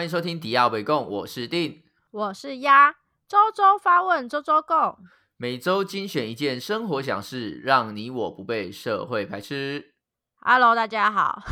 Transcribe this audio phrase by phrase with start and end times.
[0.00, 2.90] 欢迎收听迪亚伟共，我是定，我是鸭，
[3.28, 4.96] 周周发问，周周共，
[5.36, 9.92] 每周精选一件生活小事，让你我不被社会排斥。
[10.40, 11.42] Hello，大家好，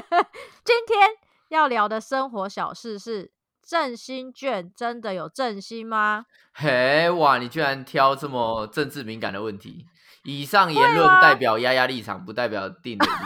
[0.64, 1.10] 今天
[1.50, 6.24] 要聊的生活小事是振兴券，真的有振兴吗？
[6.54, 9.84] 嘿，哇，你居然挑这么政治敏感的问题。
[10.24, 13.20] 以上言论代表丫丫立场，不代表定的立场。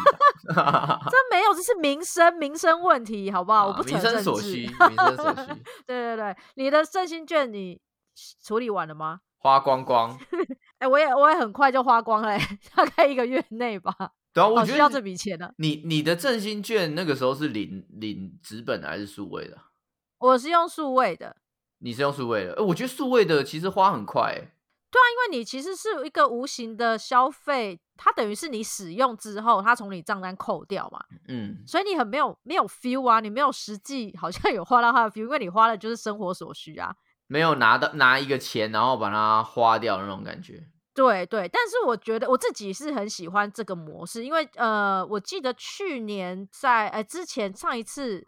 [1.10, 3.68] 这没有，这是民生民生问题，好不好？
[3.68, 5.62] 我不 民生所需，民生所需。
[5.86, 7.80] 对对对，你的振兴券你
[8.44, 9.20] 处理完了吗？
[9.38, 10.18] 花光光。
[10.78, 12.38] 哎，我也我也很快就花光了，
[12.74, 13.94] 大概一个月内吧。
[14.32, 15.50] 对啊，我需要这笔钱呢。
[15.56, 19.56] 你你的振兴券那个时候是领领纸本还是数位的？
[20.18, 21.36] 我是用数位的。
[21.78, 22.62] 你是用数位的？
[22.64, 24.53] 我觉得数位的其实花很快。
[24.94, 31.00] 对啊，因为你其实是一个无形的消费，它等于是你使用之后，它从你账单扣掉嘛。
[31.26, 36.94] 嗯，所以你很没有没有 feel 啊，你没有实际好像有花到它的 feel，因为你花的就是生活所需啊，
[37.26, 40.62] 没有拿到拿一个钱然后把它花掉那种感觉。
[40.94, 48.24] 对对，但是我觉得我自己是很喜欢这个模式，因为呃，我记得去年在呃之前上一次。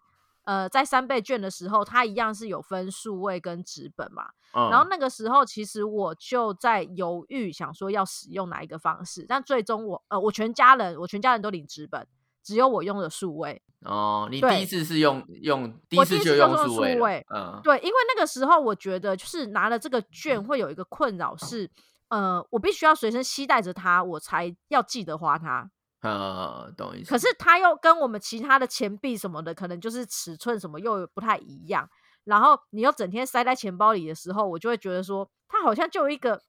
[0.46, 4.28] 呃，在三倍券的时候，它一样是有分数位跟纸本嘛。
[4.70, 9.26] 然后那个时候，其实我就在犹豫，想说要使用哪一个方式。
[9.28, 12.06] 但最终我呃，我全家人，我全家人都领纸本，
[12.44, 13.60] 只有我用了数位。
[13.80, 17.26] 哦，你第一次是用用第一次就用数位。
[17.34, 21.68] 嗯，对，因为那个时候我觉得，就是拿了这个券会有一个困扰是，
[22.08, 25.68] 呃，我必须要随身携带着它，我才要记得花它。
[26.02, 27.10] 呃，懂意思。
[27.10, 31.88] 可是它又跟我们其他的钱币什么的，可能就是尺寸什么又不太一样。
[32.24, 36.42] 然后你又整天塞在钱包里的时候，我就会觉得说，它好像就有一个，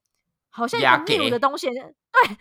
[0.49, 1.83] 好像一个 new 的东西， 对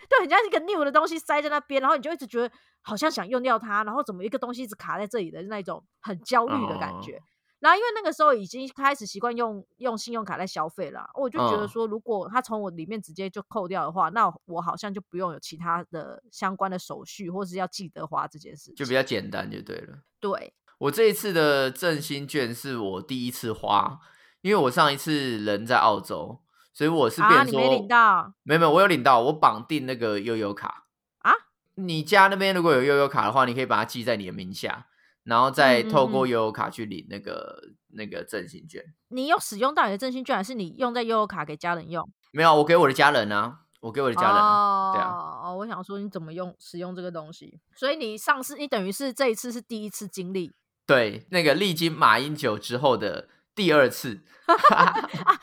[0.09, 2.51] 对，很像一个 new 的东西塞在那边，然后你就一直觉得
[2.81, 7.21] 好像想用掉它，然后怎么一个东西一直卡在这里的那种很焦虑的感觉。
[7.59, 19.99] 然后因为那个时候已经开始习惯用用信用卡在消费了，我就觉得说，如果他从我里面直接就扣掉的话，那我好像就不用有其他的相关的手续，或是要记得花这件事，就比较简单就对了。
[20.19, 23.99] 对我这一次的振兴券是我第一次花，
[24.41, 26.39] 因为我上一次人在澳洲，
[26.71, 30.85] 所以我是变说没领到，没有没有，我有领到，我绑定那个悠悠卡
[31.17, 31.31] 啊。
[31.73, 34.85] 你家那边如果有悠悠卡的话，你可以把它记在你的名下。
[35.27, 38.83] 然后再透过悠游卡去领那个那个振兴券。
[39.09, 42.09] 你有使用到你的振兴券，还是你用在悠游卡给家人用？
[42.31, 44.31] 没有，我给我的家人啊，我给我的家人。
[44.31, 45.41] 哦，对啊。
[45.43, 47.59] 哦，我想说你怎么用使用这个东西？
[47.75, 50.53] 所以你上次你等于是这一次是第一次经历。
[50.85, 53.27] 对，那个历经马英九之后的。
[53.57, 54.21] 第二次
[54.69, 54.93] 啊，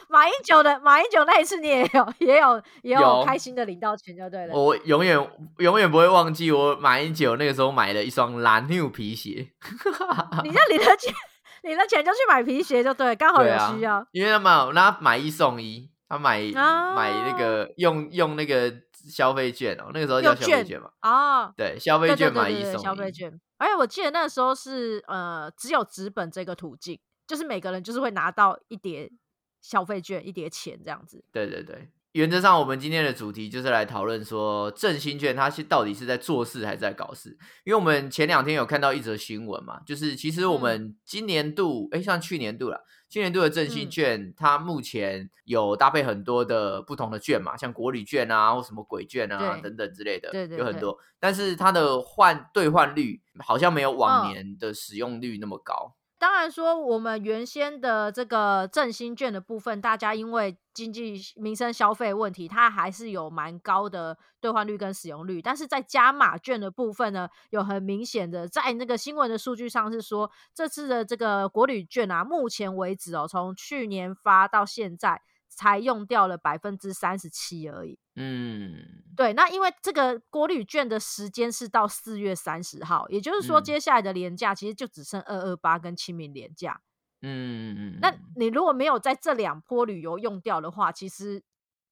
[0.09, 4.55] 马英九的马英九那一次你也有也有也有开心的领到钱就对了。
[4.55, 5.19] 我永远
[5.59, 9.51] 永远不会忘记我马英九那个时候买了一双蓝 new 皮鞋。
[10.45, 11.13] 你 这领了钱，
[11.65, 14.07] 领了钱就去买皮鞋就对，刚好有需要。
[14.13, 18.73] 因为他嘛，那买一送一，他买买那个用用那个
[19.11, 20.89] 消费券哦，那个时候叫消费券嘛。
[21.01, 23.39] 啊，对，消费券买一送一消费券。
[23.59, 26.99] 而且我记得那时候是呃，只有纸本这个途径。
[27.27, 29.11] 就是每个人就是会拿到一叠
[29.61, 31.25] 消费券，一叠钱这样子。
[31.33, 37.31] 对对对，原则上我们今天的主题就是来讨论说振兴券它是到底是在做事还是在搞事？
[37.65, 55.97] 因为我们前两天有看到一则新闻嘛，就是其实我们今年度，哎，像去年度了，去年度的振兴券它目前有搭配很多的不同的券嘛，像国旅券啊，或什么鬼券啊等等之类的，对对，有很多，但是它的换兑换率好像没有往年的使用率那么高。
[56.25, 65.43] 当然说，我们原先的这个振兴券的部分，大家因为经济民生消费问题，它还是有蛮高的兑换率跟使用率。
[65.43, 75.21] 但是在加码券的部分呢，有很明显的，在那个新闻的数据上是说，这次的这个国旅券啊，目前为止哦，从去年发到现在。
[75.55, 77.99] 才用掉了百分之三十七而已。
[78.17, 78.77] 嗯，
[79.17, 86.81] 对，那因为这个国旅券的时间是到四月三十号，也就是说，接下来的年假其实就只剩二二八跟清明年假。
[87.23, 87.99] 嗯嗯嗯。
[88.01, 91.43] 那你如果没有在这两波旅游用掉的话，其实。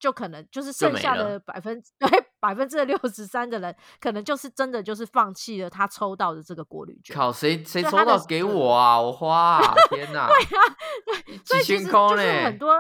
[0.03, 7.15] 就可能就是剩下的百分之 对百分之六十三的人，可能就是真的就是放弃了他抽到的这个国旅券。
[7.15, 9.01] 靠，谁谁抽到给我啊？
[9.01, 9.75] 我花啊！
[9.91, 10.27] 天 哪！
[10.27, 10.77] 对啊，
[11.07, 12.75] 对，所以其实就是很多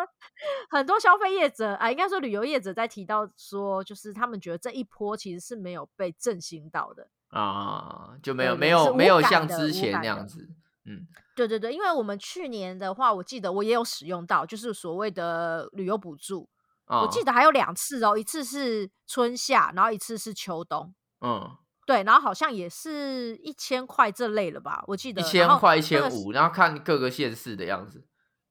[0.71, 10.49] 很多消费业者啊，应该说旅游业者在提到说，就是他们觉得这一波其实是没有被振兴到的啊，就没有没有没有像之前那样子。
[10.85, 11.07] 嗯，
[11.37, 16.49] 对对对，因为我们去年的话，我记得我也有使用到，就是所谓的旅游补助。
[16.89, 20.93] 我记得还有两次哦，一次是春夏，然后一次是秋冬。
[21.21, 21.49] 嗯，
[21.87, 28.05] 对，然后好像也是一千块这类了吧，我记得一千块一千五，然后看各个县市的样子，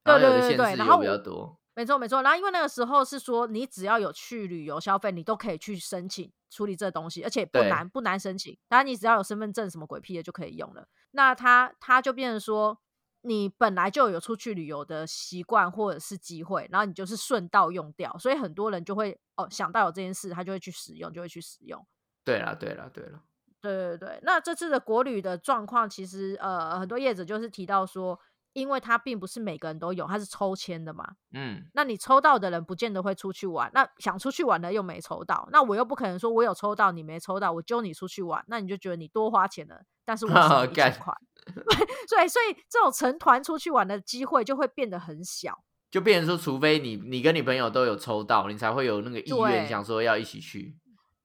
[0.04, 1.60] 对对对对，然后比较多。
[1.74, 8.58] 没错没错，然后因为那个时候是说，你只要有去旅游消费，你都可以去申请处理这东西，而且不难不难申请。
[8.68, 10.86] 当然你只要有身份证什么鬼屁的就可以用了。
[11.12, 12.78] 那他他就变成说，
[13.22, 21.88] 你本来就有出去旅游的习惯或者是机会，然后你就是顺道用掉，所以很多人就会哦想到有这件事，他就会去使用，就会去使用。
[22.26, 23.22] 对了对了对了，
[23.62, 24.20] 对对对。
[24.24, 28.20] 那这次的国旅的状况，其实呃很多业者就是提到说。
[28.54, 31.08] 因为他并不是每个人都有，他是抽签的嘛。
[31.34, 41.14] 嗯，那你抽到的人不见得会出去玩，那想出去玩的又没抽到，那我又不可能说我有抽到你没抽到，我揪你出去玩，那你就觉得你多花钱了，但是我少一千 块。
[42.08, 50.76] 所以，所以这种成团出去玩的机会就会变得很小，就变成说，除非你你跟你朋友都有抽到，你才会有那个意愿想说要一起去。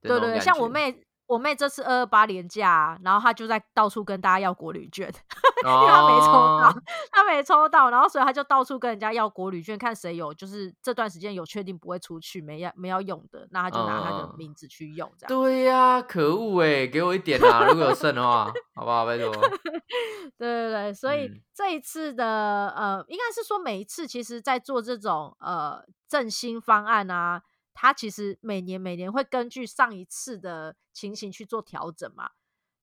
[0.01, 1.03] 对对，像我妹。
[1.27, 5.09] 我妹这次二二八年假，然后她就在到处跟大家要国旅券，
[5.65, 6.75] 因为她没抽到，
[7.11, 15.29] 她没抽到，然后所以她就到处跟人家要国旅券，看谁有就是这段时间有确定不会出去，没要没要用的，那她就拿她的名字去用，这样。
[15.29, 19.05] 对呀，可恶哎，给我一点啊，如果有剩的话，好不好？
[19.05, 19.33] 拜托。
[20.39, 27.43] 对对对，所以这一次的呃，应该是说每一次其实在做这种呃振兴方案啊。
[27.79, 32.31] 它其实每年每年会根据上一次的情形去做调整嘛。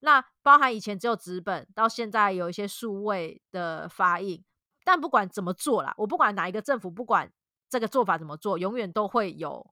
[0.02, 4.44] 那包含以前只有纸本，到现在有一些数位的发印。
[4.86, 7.32] 但不管怎么做啦，我不管哪一个政府，不管
[7.68, 9.66] 这个做法怎么做，永远都会有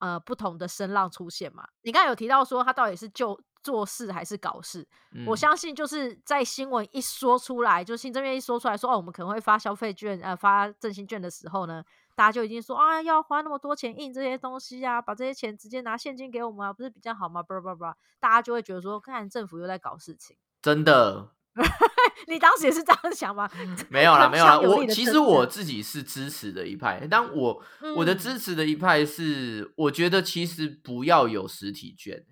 [0.00, 1.66] 呃不同的声浪出现嘛。
[1.80, 4.86] 你刚才有提到说，他到底是就做事还是搞事？
[5.26, 11.82] 我相信就是在新闻一说出来，就新政院一说出来说哦，我们可能会发消费券，呃，发振兴券的时候呢。
[12.16, 17.42] 大家就已经说啊，要花那么多钱印这些东西啊，把这些钱直接拿现金给我们啊，不是比较好吗？
[17.42, 17.84] 不不不，
[18.18, 20.34] 大家就会觉得说，看政府又在搞事情。
[20.62, 21.30] 真的，
[22.26, 23.48] 你当时也是这样想吗？
[23.90, 24.58] 没有啦，没有啦。
[24.58, 27.62] 我其实我自己是支持的一派，但我
[27.94, 32.24] 我的支持的一派是，我觉得其实不要有实体券。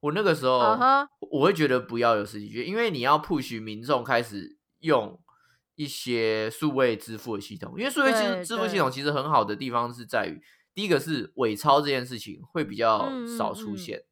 [0.00, 0.58] 我那个时候
[1.30, 5.20] 我会觉得不要有实体券，因为你要 push 民众开始用。
[5.78, 10.42] 一些数位支付的系统，因为数位支支付系统其实很好的地方是在于，
[10.74, 13.08] 第一个是伪钞这件事情会比较
[13.38, 14.02] 少出现，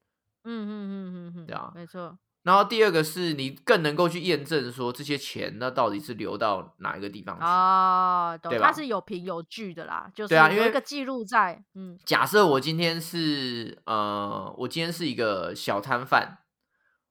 [0.45, 2.17] 嗯嗯嗯嗯嗯，对啊，没错。
[2.45, 8.69] 然后第二个是你更能够去验证说这些钱那到底是流到哪一个地方去啊，对吧？
[8.69, 11.99] 它是有凭有据的啦，就是对啊，因为一个记录在，嗯。
[12.05, 16.39] 假设我今天是呃，我今天是一个小摊贩，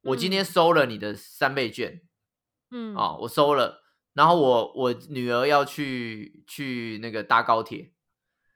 [0.03, 1.99] 我今天收了你的三倍券，
[2.71, 3.83] 嗯，啊，我收了。
[4.15, 7.91] 然后我我女儿要去去那个搭高铁，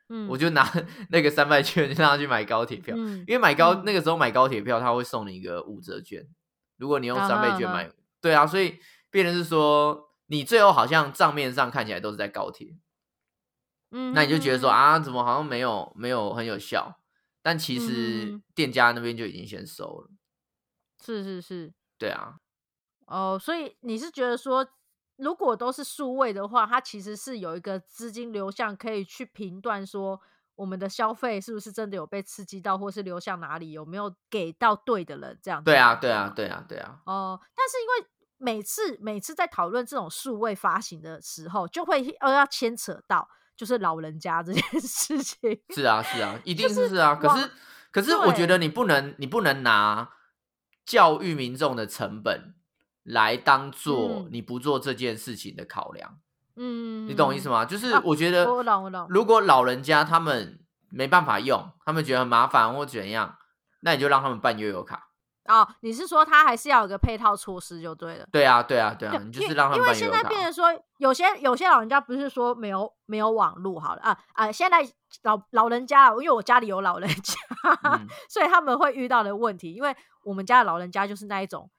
[0.08, 0.64] 嗯，我就拿
[1.12, 6.26] 那个三百券让她去买高铁票，因为买高那个时候买高铁票他会送你一个五折券，
[6.78, 7.92] 如果你用三倍券买，
[8.22, 8.80] 对啊，所以
[9.12, 12.78] 变成是说你最后好像账面上看起来都是在高铁，
[13.92, 17.02] 嗯，那你就觉得说啊，怎么好像没有没有很有效，
[17.42, 20.10] 但其实店家那边就已经先收了，
[21.04, 22.38] 是是是，对啊，
[23.08, 24.66] 哦，所以你是觉得说。
[25.20, 30.20] 如果都是数位的话，它其实是有一个资金流向可以去评断说
[30.56, 35.64] 我们的消费是不是真的有被刺激到，或是流向哪里，有没有给到对的人这样。
[35.64, 37.00] 对啊，对啊，对啊，对啊。
[37.06, 43.28] 哦，但是因为每次每次在讨论这种数位发行的时候，就会呃要牵扯到
[43.58, 45.62] 就是老人家这件事情。
[45.70, 47.16] 是啊，是啊，一定是啊。
[47.16, 47.52] 可是
[47.92, 50.10] 可是我觉得你不能你不能拿
[50.86, 52.56] 教育民众的成本。
[53.10, 56.20] 来当做你不做这件事情的考量，
[56.56, 57.66] 嗯，你懂我意思吗？
[57.66, 58.46] 就是我觉得，
[59.10, 60.60] 如果老人家他们
[60.92, 63.38] 没办法用，他们觉得很麻烦或怎样，
[63.82, 65.08] 那你就让他们办悠游卡。
[65.46, 68.28] 哦，你是说他还是要有个配套措施就对了？
[68.32, 69.80] 对啊，对啊，对啊，你就是让他们。
[69.80, 70.68] 因为现在变成说，
[71.00, 74.52] 有些有些老人家不是说没有没有网络好了啊啊！
[74.52, 74.88] 现在
[75.24, 77.34] 老老人家，因为我家里有老人家，
[78.30, 81.72] 所以他们会遇到的问题，因为我们家的老人家就是那一种，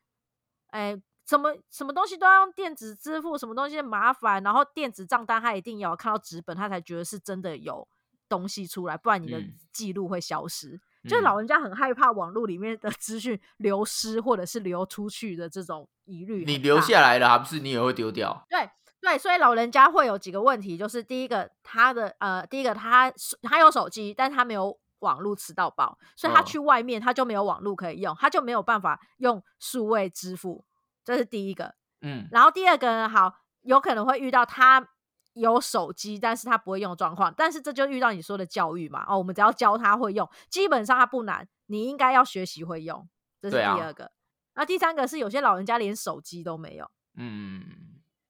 [0.70, 1.00] 哎。
[1.30, 7.86] 什么什么东西都要用电子支付，什么东西麻烦，然后电子账单他一定要看到纸本，他才觉得是真的有
[8.28, 9.40] 东西出来，不然你的
[9.72, 10.80] 记录会消失。
[11.08, 16.44] 就是老人家很害怕网络里面的资讯流失或者是流出去的这种疑虑。
[16.44, 18.44] 你留下来了，还不是你也会丢掉？
[18.50, 18.68] 对
[19.00, 30.64] 对，所以老人家会有几个问题，就是第一个，他的呃，第一个他他有手机，但是他没有网络吃到饱，所以他去外面他就没有网络可以用，他就没有办法用数位支付。
[31.04, 34.88] 这是第一个，嗯，然后第二个呢，好，有可能会遇到他
[35.32, 43.08] 有手机，但是他不会用的状况，但是这就遇到你说的教育嘛，哦，我们只要教他会用，基本上他不难，你应该要学习会用，
[43.40, 44.12] 这是第二个，
[44.54, 46.90] 那第三个是有些老人家连手机都没有。
[47.16, 47.62] 嗯，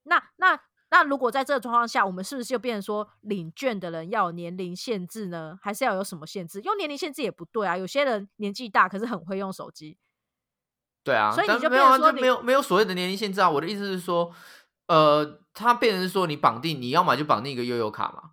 [0.04, 0.58] 那那
[0.90, 5.58] 那如果在这个状况下，我们是不是就变成说领券的人要有年龄限制呢？
[5.62, 6.60] 还是要有什么限制？
[6.62, 7.76] 用年龄限制也不对啊。
[7.76, 9.98] 有些人年纪大，可是很会用手机。
[11.02, 13.48] 对啊，所以你就没有啊，就没有没有所谓的年龄限制啊。
[13.48, 14.32] 我的意思是说，
[14.86, 18.30] 呃，它变成是说你绑定，你要么就绑定一个悠悠卡嘛，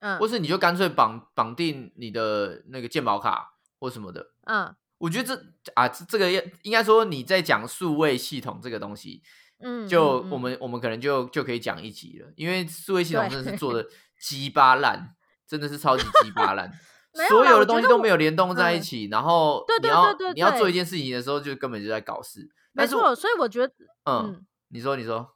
[0.00, 4.32] 嗯或是你就干脆绑绑定你的那个健保卡或什么的。
[4.46, 6.30] 嗯我觉得这啊，这这个
[6.62, 9.22] 应该说你在讲数位系统这个东西，
[9.62, 13.86] 嗯，就嗯我们我们可能就就可以讲一集了，因为数位系统真的是做的
[14.20, 15.14] 鸡巴烂，
[15.46, 16.70] 真的是超级鸡巴烂
[17.28, 22.48] 所有的东西都没有联动在一嗯起，然后对对你要对对你要做一件事情的时候，就根本就在搞事。
[22.72, 23.14] 没错。
[23.14, 23.72] 所以我觉得，
[24.04, 25.34] 嗯，嗯，你说你说，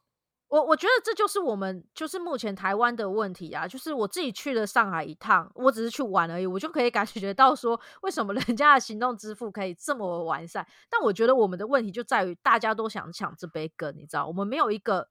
[0.49, 10.67] 我我觉得这就是我们就是目前台湾的问题啊，就是我自己去了上海一趟，我只是去玩而已，我就可以感觉到说，为什么人家的行动支付可以这么完善？
[10.89, 15.07] 但我觉得我们的问题就在于大家都想抢这杯羹，你知道，我们没有一个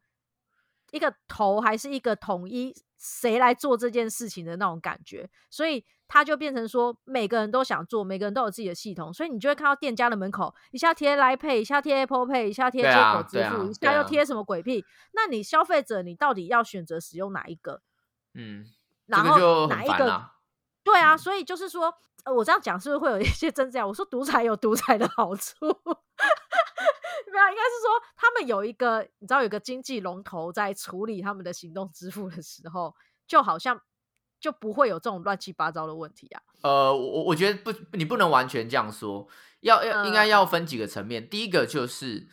[0.90, 14.84] 一个头，还是一个统一谁来做这件事情的那种感觉，所以他就变成说每个人都想做，每个人都有自己的系统，所以你就会看到店家的门口一下贴 Line Pay，一下贴 Apple Pay，一下贴接口支付，一下又贴什么鬼屁？
[15.12, 17.82] 那你消费者你到底要选择使用哪一个？
[18.34, 18.64] 嗯，
[19.06, 20.30] 然后哪一个？
[20.82, 23.86] 对啊，嗯所以就是说，呃，我这样讲是不是会有一些真这样？
[23.86, 25.54] 我说独裁有独裁的好处，
[27.26, 32.94] 没有，应该是说他们有一个，你知道，有一个经济龙头在处理他们的行动支付的时候，
[33.26, 33.80] 就好像
[34.40, 36.42] 就不会有这种乱七八糟的问题啊。
[36.62, 39.28] 呃，我我觉得不，你不能完全这样说，
[39.60, 41.28] 要要应该嗯要分几个层面。
[41.28, 42.28] 第一个就是，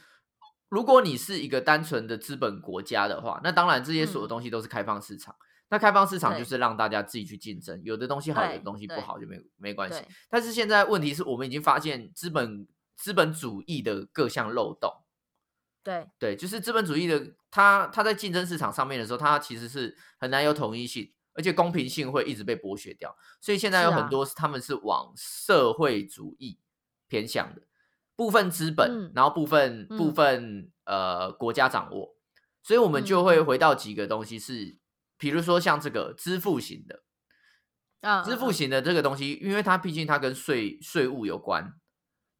[0.69, 5.35] 如果你是一个单纯的资本国家的话，那当然这些所有嗯东西都是开放市场。
[5.69, 9.99] 那开放市场就是让大家自己去竞争，有的东西好，有的东西不好就没没关系。
[10.29, 14.91] 但是现在问题是我们已经发现资本资本主义的各项漏洞。
[15.83, 23.15] 对，对，就是资本主义的，它它在竞争市场上面的时候，它其实是很难有统一性，而且公平性会一直被剥削掉。
[23.39, 26.59] 所以现在有很多是他们是往社会主义
[27.07, 27.61] 偏向的，
[28.15, 30.13] 部分资本，嗯然后部分部嗯。
[30.15, 32.15] 分呃国家掌握，
[32.61, 34.77] 所以我们就会回到几个东西是，
[35.17, 37.03] 比如说像这个支付型的，
[38.01, 38.53] 啊，支付嗯。
[38.53, 41.73] 型的这个东西，因为它毕竟它跟税税务有关，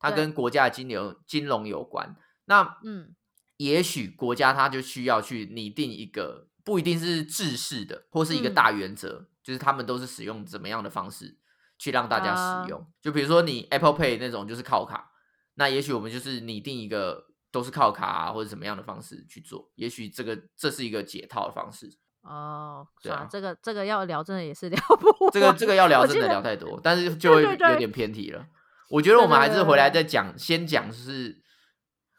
[0.10, 3.16] 它跟国家的金融金融有关，那嗯
[3.58, 11.38] 也许国家它就需要去拟定一个不一定是制式的，或是一个嗯大原则，就是他们都是使用怎么样的方式
[11.78, 12.86] 去让大家啊使用。
[13.02, 15.12] 就比如说你 Apple Pay 那种就是靠卡，
[15.56, 21.90] 那也许我们就是拟定一个都是靠卡啊，或者怎么样的方式去做，也许这个这是一个解套的方式。
[22.24, 25.32] 哦，对啊这个这个要聊，真的也是聊不完。
[25.32, 28.46] 这个这个要聊真的 聊太多，但是 就会有点偏题了。
[28.90, 31.42] 我觉得我们还是回来再讲，先讲是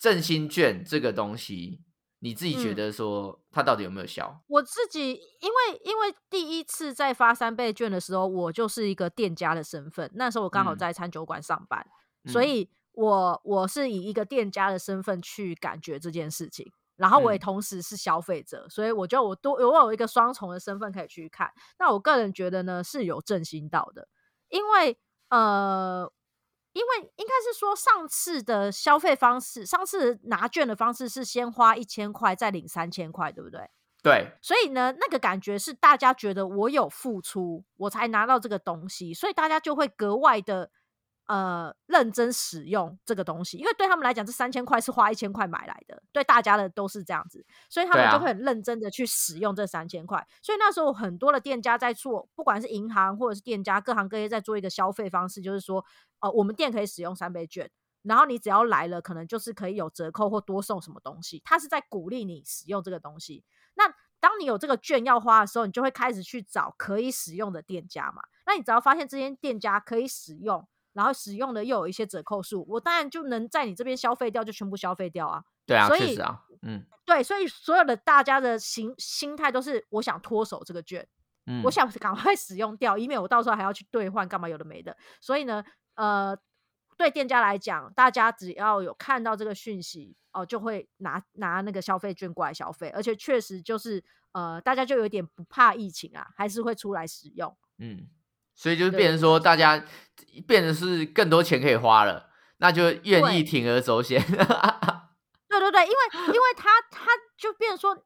[0.01, 1.83] 振兴券这个东西，
[2.21, 4.43] 你自己觉嗯得说它到底有没有效？
[4.49, 11.87] 我自己因为因为第一次在发三倍券的时候，我就是一个店家的身份，那时候我刚好嗯在餐酒馆上班，
[12.27, 16.71] 所嗯以我我是以一个店家的身份去感觉这件事情。
[16.97, 21.53] 然后我也嗯同时是消费者，所以我觉得我多我有一个双重的身份可以去看。
[21.79, 24.09] 那我个人觉得呢是有振兴到的，
[24.49, 24.97] 因为
[25.29, 26.11] 呃，
[26.77, 33.71] 因为应该是说上次的消费方式，上次拿券的方式是先花一千块再领三千块，对不对？
[34.03, 40.71] 对，所以呢，那个感觉是大家觉得我有付出，我才拿到这个东西，所以大家就会格外的
[41.27, 50.27] 呃认真使用这个东西，因为对他们来讲，这三千块是花一千块买来的，对大家的都是这样子，所以他们就会很认真的去使用这三千块。
[50.43, 55.85] 所以那时候很多的店家在做，不管是银行或者是店家，各行各业在做一个消费方式，就是说，
[56.21, 57.71] 呃，我们店可以使用三倍券。
[58.03, 63.45] 然后你只要来了，可能就是可以有折扣或多送什么东西，他是在鼓励你使用这个东西。
[63.75, 68.23] 那当你有这个券要花的时候，你就会开始去找可以使用的店家嘛。
[68.47, 70.67] 那你只要发现这间店家可以使用，
[70.97, 75.45] 然后使用的又有一些折扣数，我当然就能在你这边消费掉，就全部消费掉啊。
[75.67, 81.07] 对啊，所以确实啊，嗯对，所以所有的大家的心心态都是我想脱手这个券，
[81.45, 84.97] 嗯，我想 赶快使用掉，以免我到时候还要去兑换，干嘛有的没的。
[85.21, 85.63] 所以呢，
[85.97, 86.35] 呃，
[86.97, 97.57] 对店家来讲，大家只要有看到这个讯息哦、就会拿拿那个消费券过来消费，而且确实就是呃，大家就有点不怕疫情啊，还是会出来使用。
[97.79, 98.07] 嗯，
[98.57, 99.85] 所以就是变成说大家
[100.49, 104.21] 变成是更多钱可以花了，那就愿意对铤而走险。
[105.49, 107.97] 对对对，因为因为他他就变成说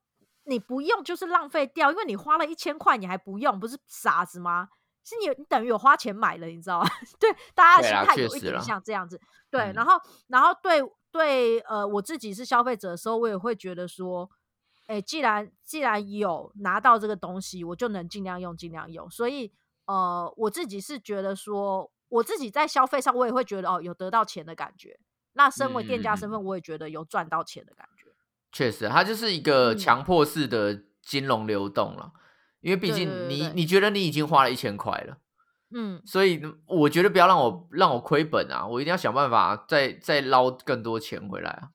[0.44, 4.68] 你不用就是浪费掉，因为你花了一千块你还不用，不是傻子吗？
[5.02, 6.88] 是你你等于有花钱买了，你知道吗？
[7.18, 9.20] 对，大家的心态有一点像这样子。
[9.50, 14.28] 对，嗯然后然后对对呃我自己是消费者的时候，我也会觉得说，
[14.86, 19.10] 哎，既然既然有拿到这个东西，我就能尽量用，尽量用。
[19.10, 19.52] 所以
[19.90, 24.96] 呃，我自己是觉得说，我自己在消费上，我也会觉得哦，有得到钱的感觉。
[25.32, 28.06] 那身为店家身份，我也觉得有赚到钱的感觉。
[28.52, 32.12] 确实，它就是一个强迫式的金融流动了，
[32.60, 35.16] 因为毕竟你你觉得你已经花了一千块了。
[35.74, 38.64] 嗯，所以我觉得不要让我让我亏本啊！
[38.64, 41.70] 我一定要想办法再再捞更多钱回来啊！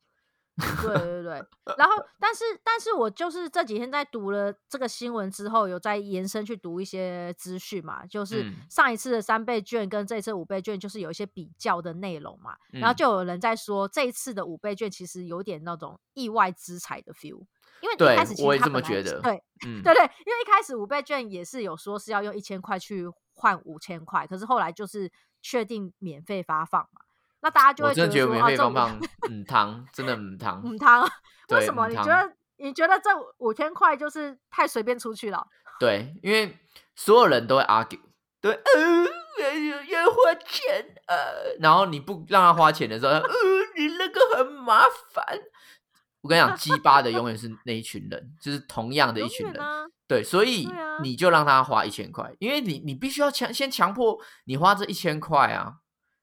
[0.82, 1.46] 对对对，
[1.78, 17.46] 然后但是但是我就是这几天在读了这个新闻之后，有在延伸去读一些资讯嘛，就是上一次的三倍券跟这次五倍券，就是有一些比较的内容嘛，然后就有人在说这一次的五倍券其实有点那种意外之财的 feel，
[17.82, 23.10] 因为一开始我也这么觉得，对，对对，因为一开始五倍券也是有说是要用一千块去。
[23.38, 27.02] 换五千块，可是后来就是确定免费发放嘛，
[27.46, 28.98] 那大家就会觉得免费发放
[29.30, 31.08] 母汤真的母汤母汤，
[31.54, 31.88] 为什么？
[31.88, 35.46] 你觉得你觉得这五千块就是太随便出去了？
[35.80, 36.58] 对，因为
[36.96, 38.00] 所有人都会 argue，
[38.42, 43.22] 对，呃，要花钱呃，然后你不让他花钱的时候，呃，
[43.78, 45.24] 你那个很麻烦。
[46.22, 49.64] 我跟你讲，鸡巴的永远是那一群人，就是同样的一群人。
[50.08, 50.68] 对，所以
[51.04, 55.76] 你就让他花一千块，因为你你必须要强先强迫你花这一千块啊，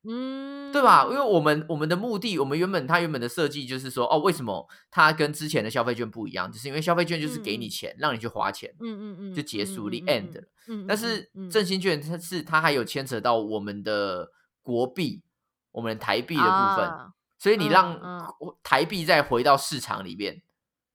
[0.05, 1.05] 嗯，对吧？
[1.05, 6.51] 因为我们我们的目的，我们原本它原本的设计就是说，哦，为什么它跟之前的消费券不一样？
[6.51, 10.43] 就是因为消费券就是给你钱，让你去花钱，嗯嗯嗯，就结束 the end 了。
[10.69, 14.31] 嗯，但是振兴券它是它还有牵扯到我们的
[14.61, 15.23] 国币，
[15.71, 16.91] 我们台币的部分，
[17.39, 18.01] 所以你让
[18.63, 20.43] 台币再回到市场里面。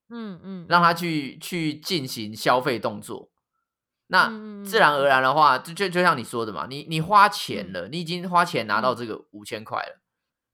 [0.09, 3.29] 嗯嗯，让它去去进行消费动作，
[4.07, 4.27] 那
[4.63, 9.99] 自然而然的话，就就就像你说的嘛，你你花钱了，你已经花钱拿到这个五千块了，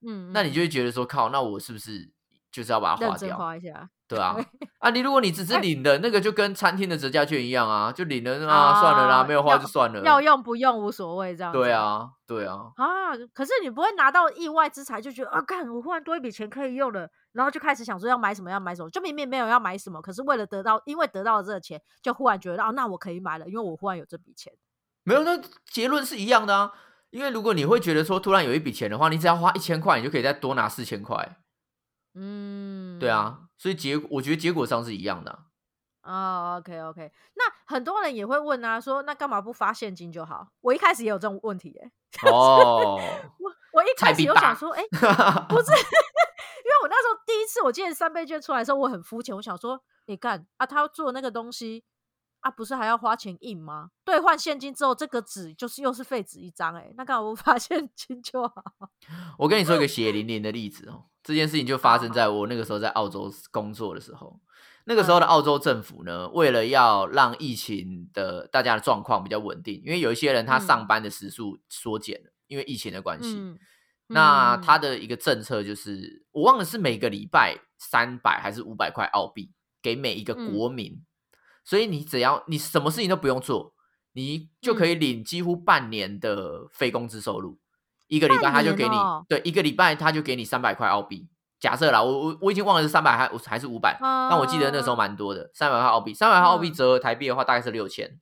[0.08, 2.12] 嗯，那你就会觉得说，靠，那我是不是
[2.51, 3.38] 就是要把它花掉？
[3.38, 3.89] 花一下。
[4.06, 4.36] 对啊，
[4.77, 11.51] 啊，你如果你只是领的那个，就跟餐厅的折价券一样啊，就领了啊，算了啦，没有花就算了，要用不用无所谓，这样。
[11.51, 12.58] 对啊，对啊。
[12.75, 12.86] 啊，
[13.34, 24.54] 可是你不会拿到意外之财，就觉得啊，干，我忽然多一笔钱可以用了，然后就开始想说要买什么，要买什么，就明明没有要买什么，可是为了得到，因为得到了这个钱，就忽然觉得哦，那我可以买了，因为我忽然有这笔钱。
[25.04, 26.72] 没有，那结论是一样的啊，
[27.10, 31.38] 因为如果你会觉得说突然有一笔钱的话，你只要花一千块，你就可以再多拿四千块。
[32.15, 35.39] 嗯，对啊，所以结我觉得结果上是一样的。
[36.04, 40.50] 哦，OK OK，那很多人也会问啊，说那干嘛不发现金就好？
[40.62, 43.00] 我一开始也有这种问题，哎，哦，
[43.39, 44.84] 我我一开始有想说，哎，
[45.48, 45.72] 不是，
[47.34, 51.84] 第一次我记得三倍券出来的时候，我很肤浅，我想说，你看啊，他做那个东西。
[52.41, 53.91] 啊，不是还要花钱印吗？
[54.04, 58.54] 兑换现金之后，这个纸就是又是废纸一张，哎，那干嘛不发 现金就好？
[59.39, 64.41] 我跟你说一个血淋淋的例子哦，这件事情就发生在我那个时候在澳洲工作的时候。
[64.84, 73.58] 那个时候的澳洲政府呢，为了要让疫情的大家的状况比较稳定，因为有一些人他上班的时数缩减了，因为疫情的关系。
[74.13, 81.04] 那他的一个政策就是，我忘了是每个礼拜三百还是五百块澳币给每一个国民。
[81.65, 83.73] 所以你只要你什么事情都不用做，
[84.13, 87.60] 你就可以领几乎半年的非工资收入。
[88.08, 88.95] 一个礼拜他就给你，
[89.28, 91.30] 对，一个礼拜他就给你三百块澳币。
[91.60, 98.19] 假设啦，我我我已经忘了是三百还还是五百，但我记得那时候蛮多的，三百块澳币，三百块澳币折合台币的话大概是六千。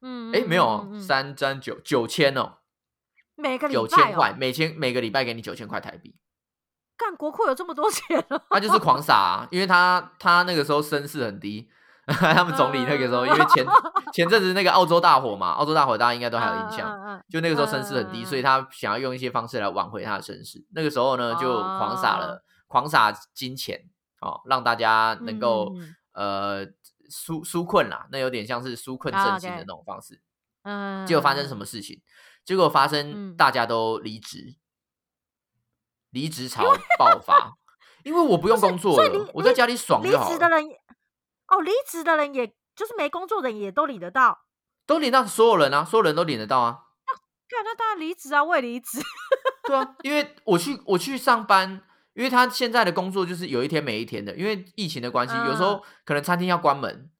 [0.00, 2.58] 嗯，哎，没有，三三九九千哦，
[3.36, 6.16] 每个九千块，每千每个礼拜给你九千块台币。
[6.96, 8.24] 干国库有这么多钱？
[8.50, 11.68] 他就是狂撒，因为他他那个时候声势很低。
[12.06, 13.64] 他们总理那个时候，因为前
[14.12, 20.62] 前阵子那个澳洲大火嘛，澳洲大火大家应该都还有印象，就那个时候声势很低，所以他想要用一些方式来挽回他的身世。
[20.74, 23.80] 那个时候呢，就狂撒了，狂撒金钱，
[24.20, 25.74] 哦，让大家能够
[26.12, 26.66] 呃
[27.10, 30.20] 纾纾困啦，那有点像是纾困振兴的那种方式。
[30.64, 32.02] 嗯，结果发生什么事情？
[32.44, 34.56] 结果发生大家都离职，
[36.10, 36.62] 离职潮
[36.98, 37.56] 爆发，
[38.02, 40.48] 因为我不用工作了，我在家里爽就好了。
[41.48, 44.46] 哦，离职的人也就是没工作的人也都领得到，
[44.86, 46.80] 都领到所有人啊，所有人都领得到啊。
[47.50, 48.98] 那那当然离职啊，我也离职。
[49.64, 51.82] 对啊，因为我去我去上班，
[52.14, 57.10] 因为他现在的工作就是有一天没一天的，因为疫情的关系，有时候可能餐厅要关门，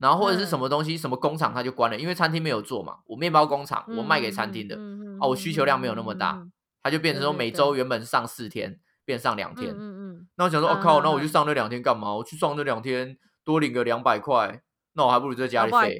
[0.00, 2.96] 然后或者是什么东西，什么工厂他就关了，因为餐厅没有做嘛。
[3.06, 4.74] 我面包工厂，我卖给餐厅的，
[5.20, 6.42] 啊，我需求量没有那么大，
[6.82, 9.70] 他就变成说每周原本上四天，变上两天。
[9.70, 10.28] 嗯嗯。
[10.36, 12.14] 那我想说，我靠，那我去上那两天干嘛？
[12.14, 13.16] 我去上那两天。
[13.42, 14.60] 多领个两百块，
[14.92, 15.98] 那我还不如在家里废。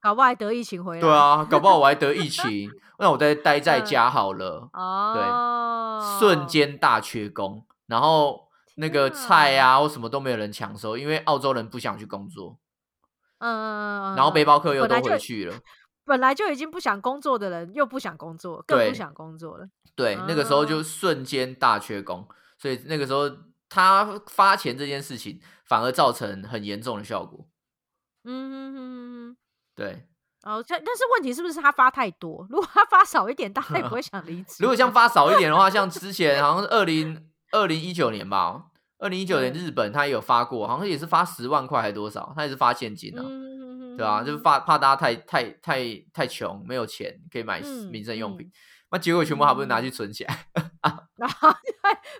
[0.00, 1.00] 搞不好还得疫情回来。
[1.00, 4.70] 对啊，搞不好我还得疫情，那我再待在家好了。
[4.72, 12.58] 哦，对，瞬间大缺工，然后那个菜啊或什么都没有人抢收，因为澳洲人不想去工作，
[13.38, 15.56] 嗯，然后背包客又都回去了。
[16.04, 19.66] 本来就已经不想工作的人，又不想工作，更不想工作了。
[19.94, 22.26] 对，那个时候就瞬间大缺工，
[22.58, 23.30] 所以那个时候
[23.68, 27.46] 他发钱这件事情反而造成很严重的效果。
[28.24, 28.78] 嗯哼哼
[29.34, 29.36] 哼。
[29.74, 30.08] 对，
[30.42, 32.46] 哦，但但是问题是不是他发太多？
[32.48, 34.56] 如果他发少一点，大家也不会想离职。
[34.60, 38.67] 如果像发少一点的话，像之前好像是二零二零一九年吧，
[38.98, 45.78] 二零一九年日本他也有发过，好像也是发十万块还多少，他也是发现金啊，嗯，对吧、就是发怕大家太太太
[46.12, 48.52] 太穷，没有钱可以买嗯民生用品嗯，
[48.90, 50.46] 那、结果全部还不是拿去存起来。
[51.18, 51.48] 然后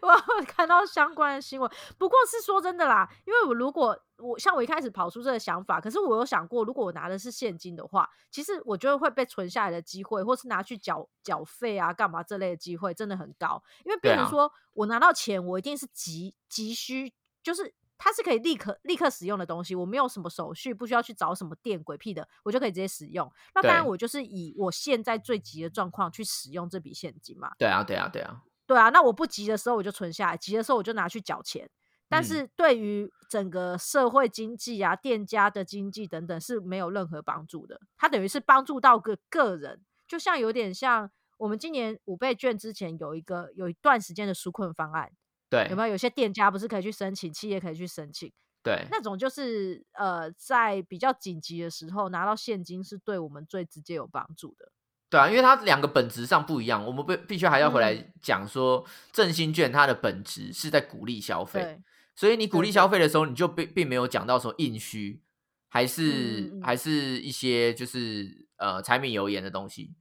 [0.02, 17.74] 我有看到相关的新闻，不过是说真的啦，因为我如果我像我一开始跑出这个想法，可是我有想过，如果我拿的是现金的话，其实我觉得会被存下来的机会，或是拿去缴缴费啊、干嘛这类的机会真的很高，因为变成对啊说我拿到钱，我一定是急急需，就是。
[18.00, 23.28] 它是可以立刻立刻使用的东西，我没有什么手续，不需要去找什么店鬼屁的，我就可以直接使用。
[23.56, 27.50] 那当然，我就是以我现在最急的状况去使用这笔现金嘛。
[27.58, 31.68] 对啊，对啊，对啊，对啊，那我不急的时候我就存下来，急的时候我就拿去缴钱。
[32.11, 37.81] 但嗯是对于整个社会经济啊、店家的经济等等是没有任何帮助的。
[37.96, 45.11] 它等于是帮助到个个人，就像有点像我们今年五倍券之前有一个有一段时间的纾困方案，
[45.48, 45.88] 对有没有？
[45.88, 48.31] 有些店家不是可以去申请，企业可以去申请，
[48.62, 54.72] 对，那种就是呃，在比较紧急的时候拿到现金是对我们最直接有帮助的。
[55.11, 58.12] 对啊，因为它两个本质上不一样，我们必必须还要回来嗯。
[58.21, 61.81] 讲说，振兴券它的本质是在鼓励消费，
[62.14, 65.23] 所以你鼓励消费的时候，你就并并没有讲到说硬需，
[65.71, 69.94] 还是、还是一些就是呃柴米油盐的东西，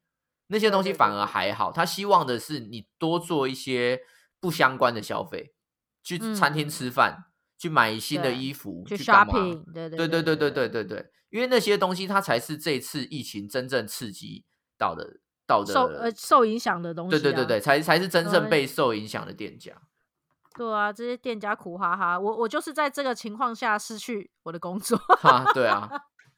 [0.47, 1.71] 那些东西反而还好。
[1.71, 4.01] 他希望的是你多做一些
[4.41, 5.53] 不相关的消费，
[6.03, 7.25] 去嗯餐厅吃饭，
[7.57, 10.51] 去买新的衣服，去 shopping，对对对对对。
[10.51, 14.43] 对对对，因为那些东西它才是这次疫情真正刺激
[14.77, 17.19] 到的到的，受呃受影响的东西、啊。
[17.19, 19.73] 对对对对，才才是真正被受影响的店家。
[20.55, 24.97] 对啊，这些店家苦哈哈，我我就是在这个情况下失去我的工作。
[24.97, 25.87] 哈，对啊，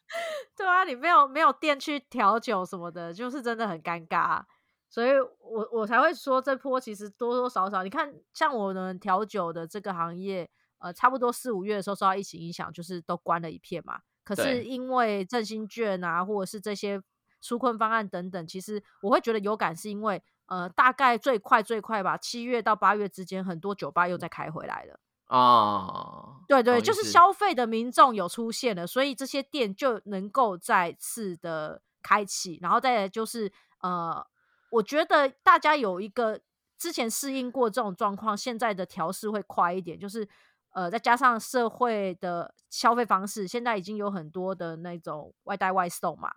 [0.58, 4.45] 对啊，你没有没有店去调酒什么的，就是真的很尴尬啊、
[4.89, 10.49] 所以我我才会说这波其实多多少少，你看像我们调酒的这个行业，
[10.80, 13.99] 呃，差不多四五月的时候受到疫情影响，就是都关了一片嘛。
[14.25, 17.02] 可是因为振兴券啊，或者是这些
[17.41, 24.99] 纾困方案等等，其实我会觉得有感，是因为呃，大概最快最快吧，七月到八月之间，很多酒吧又再开回来了。
[25.28, 34.25] 啊，对对，就是消费的民众有出现了，所以这些店就能够再次的开启，然后再来就是呃，
[34.71, 36.41] 我觉得大家有一个
[36.80, 40.28] 之前适应过这种状况，现在的调试会快一点，就是
[40.71, 46.32] 呃，再加上社会的消费方式，现在已经有很多的那种外带外送嘛，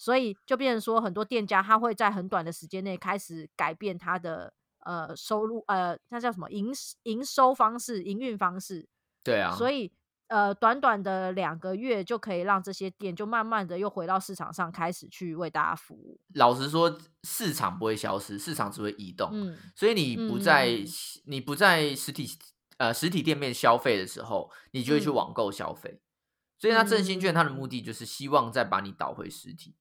[0.00, 8.88] 所以就变成说很多店家他会在很短的时间内开始改变他的呃收入呃那叫什么营营收方式、营运方式，
[9.22, 9.92] 对啊，所以
[10.28, 16.20] 呃，短短的两个月就可以让这些店就慢慢的又回到市场上，开始去为大家服务。
[16.34, 19.28] 老实说，市场不会消失，市场只会移动。
[19.32, 20.86] 嗯，所以你不在、嗯
[21.26, 22.28] 你不在实体
[22.78, 26.00] 呃实体店面消费的时候，你就会去嗯网购消费。
[26.58, 29.74] 所以他振兴券它的嗯目的就是希望再把你导回实体。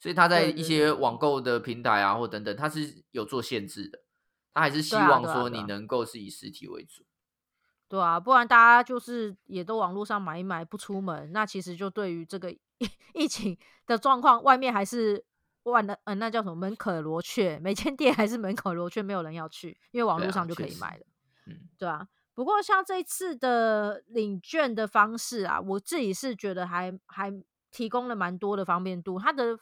[0.00, 4.00] 所以他在一些网购的平台啊或等等，他是有做限制的。
[4.52, 7.04] 他还是希望说你能够是以实体为主。
[7.86, 12.50] 对啊，不然大家就是也都网络上买一买不出门，那其实就对于这个
[13.14, 15.24] 疫 情的状况，外面还是
[15.64, 21.04] 万的呃那叫什么门可罗雀，每间店还是门可罗雀，没有人要去，因为网络上就可以买了。
[21.46, 27.32] 嗯，对啊，不过像这一次的领券的方式啊，我自己是觉得还还
[27.70, 29.58] 提供了蛮多的方便度，它的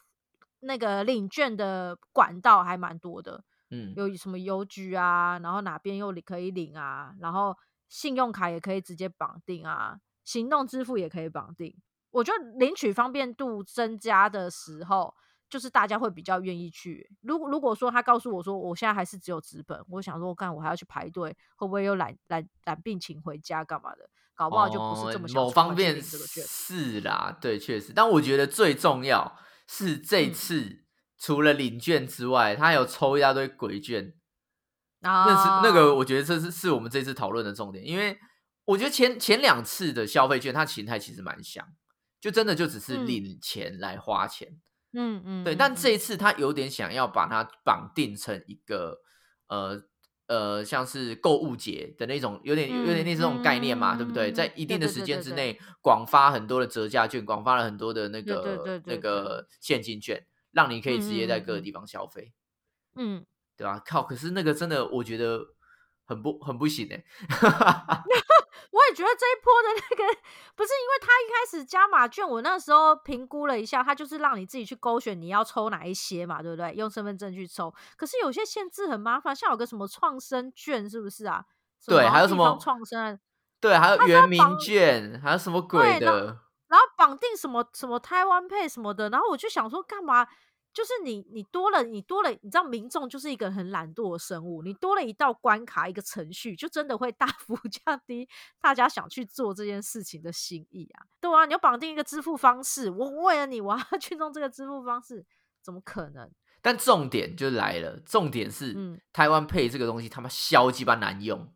[0.60, 7.56] 那个领券的管道还蛮多的，嗯，有什么邮局啊，然后哪边又可以领啊，然后
[7.88, 11.74] 信用卡也可以直接绑定啊，行动支付也可以绑定。
[12.10, 15.14] 我觉得领取方便度增加的时候，
[15.48, 17.10] 就是大家会比较愿意去。
[17.20, 24.08] 如果如果说他告诉我说我现在还是只有纸本，我想说，干我还要去排队，会不会又染染染病请回家干嘛的？
[24.34, 26.44] 搞不好就不是这么哦某方面这个券。
[26.44, 27.92] 是啦，对，确实。
[27.92, 29.36] 但我觉得最重要
[29.68, 30.84] 是这嗯次、
[31.18, 34.14] 除了领券之外，他有抽一大堆鬼券。
[35.02, 38.18] 啊，那是那个，我觉得这是是我们这次讨论的重点，因为
[38.64, 41.64] 我觉得前前两次的消费券，它形态其实蛮像，
[42.20, 44.48] 就真的就只是嗯领钱来花钱。
[44.92, 48.98] 嗯嗯，对，但这一次他有点想要把它绑定成一个
[49.46, 49.82] 呃
[50.28, 54.30] 呃，像是购物节的那种，有点有点类似这种概念嘛，对不对？
[54.30, 62.32] 在一定的时间之内，广发很多的折价券，广发了很多的那个那个现金券，让你可以直接在各个地方消费。
[62.94, 63.24] 嗯，
[63.56, 63.82] 对吧？
[63.84, 65.46] 靠，可是那个真的，我觉得
[66.04, 67.02] 很不很不行哎。
[68.78, 70.20] 我也觉得这一波的那个
[70.54, 76.72] 不是，因为他一开始加码券，我那时候评估了一下，他就是让你自己去勾选你要抽哪一些嘛，对不对？
[76.74, 77.74] 用身份证去抽。
[77.96, 81.44] 可是有些限制很麻烦，像有个什么创生券，是不是啊？
[81.86, 83.18] 对，还有什么创生？
[83.60, 86.38] 对，还有原名券，还有什么鬼的？
[86.68, 90.24] 然后绑定什么什么台湾配什么的，然后我就想说，干嘛？
[90.78, 94.62] 就是你，你多了，你多了，你知道，民众就是一个很懒惰的生物。
[94.62, 98.28] 你多了一道关卡，一个程序，就真的会大幅 降低
[98.60, 101.02] 大家想去做这件事情的心意啊！
[101.20, 105.26] 对啊，你要绑定一个支付方式，我为了你，我要 去弄这个支付方式，
[105.60, 106.30] 怎么可能？
[106.62, 108.72] 但重点就来了，重点是，
[109.12, 111.52] 台湾配这个东西他妈消鸡巴难用。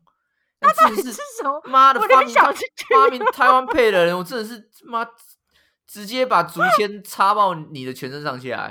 [0.59, 1.61] 那到底是什么？
[1.63, 2.53] 妈的，我连想
[2.89, 5.07] 发明台湾配的人，我真的是妈
[5.87, 8.69] 直接把竹签插爆你的全身上下来。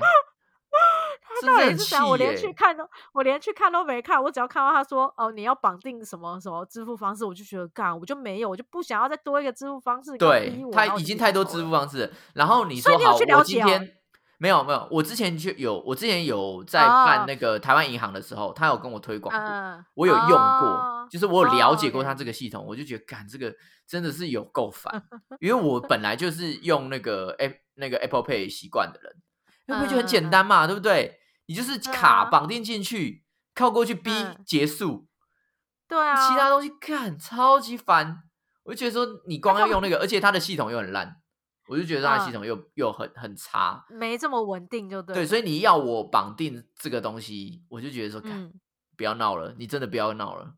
[1.46, 2.06] 到底是啥？
[2.06, 4.22] 我连去看都，我连去看都没看。
[4.22, 10.16] 我只要看到他说哦，你要绑定什么什么支付方式，我就觉得干，我就没有，我就不想要再多一个支付方式。
[10.16, 12.12] 对他已经太多支付方式。
[12.34, 13.96] 然后你说好，我今天
[14.38, 23.54] 没有没有，我之前就有，我之前有在办那个台湾银行的时候，他有跟我推广过，我有用过，就是我有了解过他这个系统，我就觉得干这个
[23.86, 25.02] 真的是有够烦，
[25.40, 29.14] 因为我本来就是用那个 App 那个 Apple Pay 习惯的人
[29.68, 31.20] ，Apple Pay 就很简单嘛，对不对？
[31.52, 33.22] 你就是卡绑定进去，
[33.54, 34.10] 靠过去逼。
[34.46, 35.06] 结束，
[35.86, 36.70] 对啊，其他东西。
[36.80, 38.22] 看超级烦，
[38.62, 41.16] 我就觉得说你光要用那个，而且它的系统又很烂，
[41.68, 42.46] 我就觉得它的系统。
[42.46, 45.14] 又又很很差，没这么稳定，就对。
[45.14, 48.50] 对，所以你要我绑定这个东西，我就觉得说，看
[48.96, 50.54] 不要闹了，你真的不要闹了，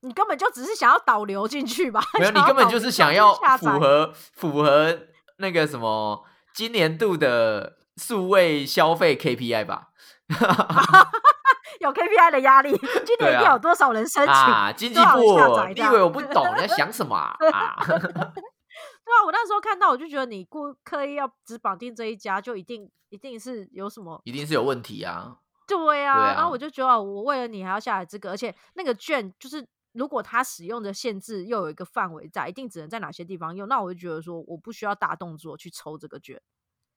[0.00, 2.04] 你根本就只是想要导流进去吧？
[2.18, 5.06] 没有，你根本就是想要符合符合
[5.38, 9.88] 那个什么今年度的数位消费 KPI 吧。
[11.80, 12.70] 有 KPI 的压力，
[13.04, 14.32] 今年一定有多少人申请？
[14.32, 15.38] 啊经济部，
[15.74, 17.36] 你以为我不懂你在想什么啊？
[19.04, 25.38] 对啊，我那时候看到，我就觉得你故刻意要只绑定这一家，就一定一定是有什么，一定是有问题啊。
[25.66, 36.40] 对啊，然后我就觉得，我为了你还要下来这个，而且那个券就是如果它使用的限制又有一个范围在，一定只能在哪些地方用，那我就觉得说，我不需要大动作去抽这个券。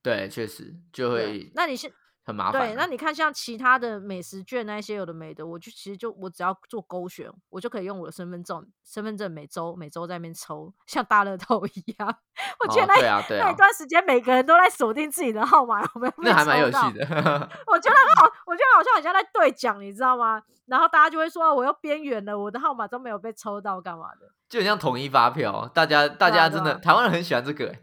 [0.08, 1.52] 对，确实就会。
[1.54, 1.92] 那你是？
[2.24, 2.62] 很麻烦。
[2.62, 12.18] 对，那你看像其他的美食券那些有的没的，我就其实就我只要做勾选，我就可以用我的身份证，身份证每周每周在那边抽，像大乐透 一样。
[12.60, 16.14] 我觉得那那一段时间每个人都在锁定自己的号码，我们？
[16.18, 17.06] 那还蛮有趣的。
[17.68, 20.42] 我觉得很好，我觉得好像好像在兑奖，你知道吗？
[20.66, 24.30] 然后大家就会说我又边缘了，我的号码都没有被抽到，干嘛的？
[24.50, 27.74] 就很像统一发票，大家 大家真的台湾人很喜欢这个。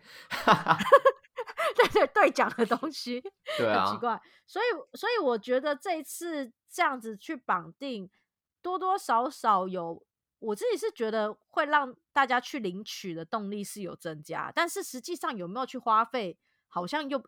[1.75, 3.23] 对对对，讲的东西，
[3.59, 8.11] 对啊，奇怪，所以所以我觉得这一次这样子去绑定，
[8.63, 10.05] 多多少少有，
[10.39, 17.23] 我自己是觉得会让大家去领取的动力是有增加，但是实际上有没有去花费，好像又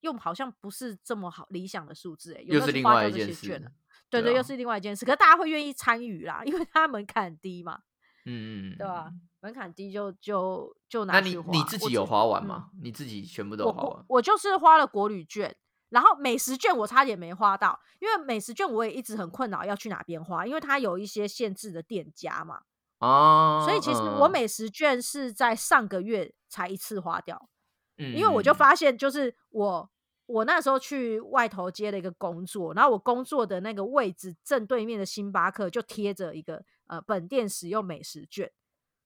[0.00, 3.70] 又好像不是这么好理想的数字，哎，又是另外一件事，
[4.08, 7.82] 对对，又是另外一件事，可是大家会愿意参与啦，因为它门槛低嘛，
[8.24, 9.12] 嗯嗯，对吧？
[9.40, 12.70] 门槛低就就就拿那你你自己有花完吗？
[12.82, 14.04] 你自己全部都花完？
[14.08, 15.56] 我就是花了国旅券，
[15.88, 22.60] 然后美食券我差点没花到，因为美食券我也一直很困扰要去哪边花，因为它有一些限制的店家嘛。
[22.98, 27.48] 哦，所以其实我美食券是在上个月才一次花掉。
[27.96, 29.90] 嗯，因为我就发现，就是我
[30.26, 38.52] 我那时候去外头接了一个工作，然后我工作的那个位置正对面的星巴克就贴着一个呃本店使用美食券。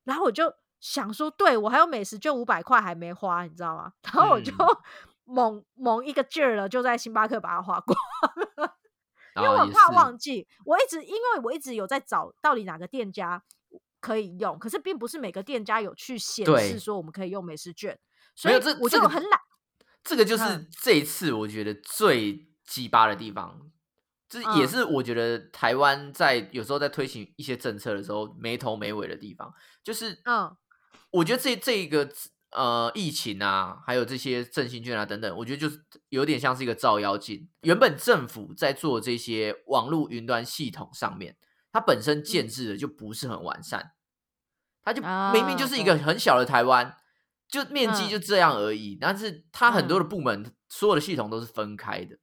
[0.05, 3.93] 然后我就想说，对我还有美食券五百块还没花，你知道吗？
[4.13, 4.53] 然后我就
[5.25, 7.99] 猛猛一个劲儿了，就在星巴克把它花光，
[9.37, 10.47] 因为我怕忘记。
[10.65, 13.43] 我一直因为我一直有在找到底哪个店家
[14.01, 17.99] 可以用，可是并不是每个店家有去显示说我们可以用美食券，
[18.35, 19.41] 所以我就很懒。
[20.03, 23.71] 这个就是这一次我觉得最鸡巴的地方。
[24.29, 29.53] 这也是我觉得台湾在有时候在推行一些政策的时候没头没尾的地方，
[29.85, 30.57] 就是嗯，
[31.11, 32.09] 我觉得这这一个
[32.51, 37.49] 呃疫情啊，还有这些振兴券啊等等，我觉得就是有点像是一个照妖镜。
[37.61, 41.37] 原本政府在做这些网络云端系统上面，
[41.71, 43.93] 它本身建制的就不是很完善，
[44.83, 46.97] 它就明明就是一个很小的台湾，
[47.49, 52.19] 就面积就这样而已，但是它很多的部门所有的系统都是分开的。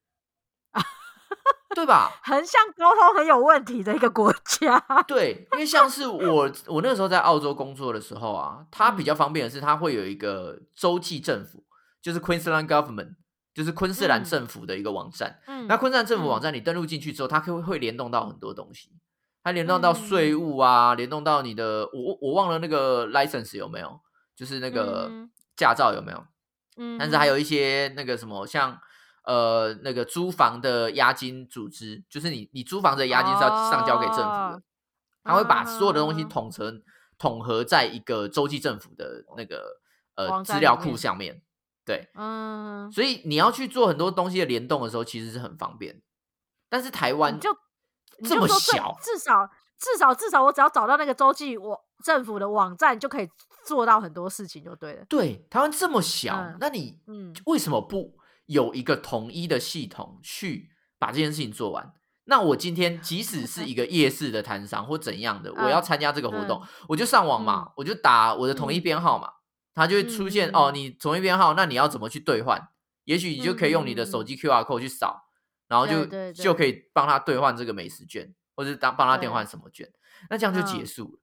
[1.73, 2.11] 对吧？
[2.23, 4.79] 横向沟通很有问题的一个国家。
[5.07, 11.63] 对，因为像是我，我那个时候在澳洲工作的时候啊，它比嗯较方便的是，它会有一个州际政府，
[12.01, 13.15] 就是 Queensland Government，
[13.53, 15.39] 就是昆士兰嗯政府的一个网站。
[15.47, 18.89] 嗯那昆士兰政府网嗯站你登录进去之后，它可以会联动到很多东西，
[19.43, 23.99] 它联动到税嗯务啊，联动到你的，我我忘了那个 license 有没有，
[24.35, 26.23] 就是那个嗯驾照有没有？
[26.77, 28.79] 嗯但是还有一些那个什么，像
[29.23, 34.61] 呃那个租房的押金组织，就是你你租房子的押金是要上交给政府的，哦
[35.23, 36.81] 他会把所有的东西啊统成
[37.17, 39.79] 统合在一个州际政府的那个
[40.15, 41.41] 呃资料库里面上面。
[41.83, 46.01] 对，嗯，所以你要去做很多东西的联动的时候，其实是很方便。
[46.69, 47.49] 但是台湾你就
[48.23, 53.27] 这么小，至少至少至少我只要找到那个洲际网政府的网站，就可以
[53.65, 55.05] 做到很多事情，就对了。
[55.09, 58.15] 对台湾这么小，嗯那你嗯为什么不
[58.51, 61.93] 有一个统一的系统去把这件事情做完？
[62.25, 68.81] 那我今天即使是一个夜市的摊商或怎样的，我要嗯参加这个活动，嗯我就上网嘛，我就打我的统一嗯。
[68.81, 69.31] 编号嘛，
[69.73, 72.69] 它就会出现、嗯哦，你统一编号，那你要怎么去兑换？
[73.05, 75.23] 也许你就可以用你的手机 QR code 去扫，
[75.67, 76.43] 然后就对对对。
[76.43, 79.91] 就可以帮他兑换这个美食券，或者当帮他兑对换什么券，
[80.29, 81.19] 那这样就结嗯束了。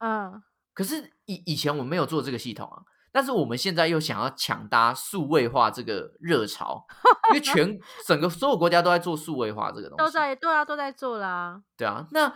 [0.00, 2.82] 嗯，可是以以前我们没有做这个系统啊，
[3.14, 6.84] 但是我们现在又想要抢搭数位化这个热潮，
[7.30, 11.62] 因为全 整个所有国家都在做数位化这个东西，都在对啊，都在做啦。
[11.76, 12.34] 对啊，那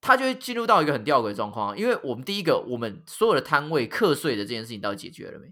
[0.00, 5.48] 他就会进入到一个很吊诡的状况啊，因为我们第一个，我们所有的摊位课税的这件事情到底解决了没？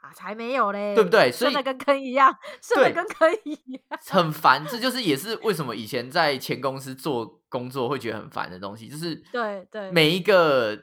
[0.00, 3.82] 啊，才没有嘞，对不对所以顺的跟坑一样，顺的跟坑一样。
[4.10, 10.76] 很烦，这就是也是为什么以前在前公司做工作会觉得很烦的东西，就是对对每一个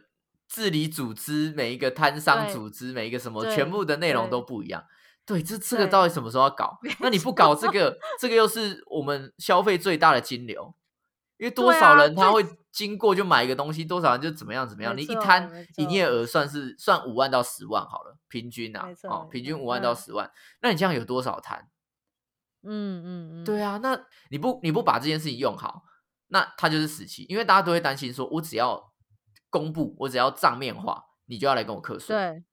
[0.50, 4.84] 治理组织、每一个摊商对组织、每一个什么，全部的内容都不一样。
[5.26, 6.80] 对，这这个到底什么时候要搞？
[7.00, 10.74] 那你不搞这个，这个又是我们消费最大的金流，
[11.38, 14.98] 因为多少人他会经过就买一个东西，多少人就怎么样怎么样。
[14.98, 20.32] 你一摊营业额算是算五万到十万好了，平均啊哦，平均嗯五万到嗯十万，
[20.64, 21.70] 那你这样有多少摊？
[22.64, 23.98] 嗯嗯嗯，对啊，那
[24.32, 25.84] 你不你不把这件事情用好，
[26.30, 28.89] 那它就是死期，因为大家都会担心说，我只要
[29.50, 32.44] 公布，我只要账面化，你就要来跟我课税，对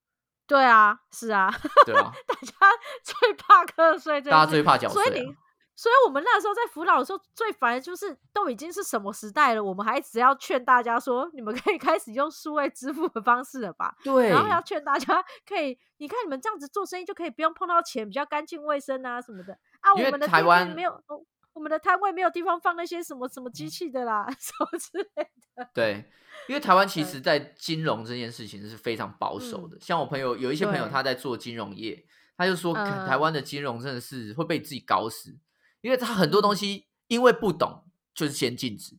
[0.46, 1.52] 对啊，是啊，
[1.84, 2.12] 对啊？
[2.26, 2.52] 大家
[3.02, 5.36] 最怕课税这件事，大家最怕缴税啊、所以你，
[5.74, 13.94] 所以我们那时候在辅导的时候，最烦的就是都已经是什么时代了，我们还只要劝大家说，你们可以开始用数位支付的方式了吧？
[14.04, 19.92] 对，然后要劝大家可以，你看你们这样子做生意就可以不用碰到钱，比较干净卫生啊什么的啊。
[19.96, 21.20] 因为我们的台湾没有，哦
[21.56, 25.24] 我们的摊位没有地方放那些什么什么机器的啦， 什么之类
[25.56, 25.68] 的。
[25.72, 26.04] 对，
[26.48, 29.78] 因为台湾其对实在金融这件事情是非常保守的。
[29.80, 32.04] 像我朋友有一些朋友他在做金融业，
[32.36, 35.38] 他就说，台湾的金融真的是会被自己搞死，
[35.80, 38.98] 因为他很多东嗯西因为不懂，就是先禁止。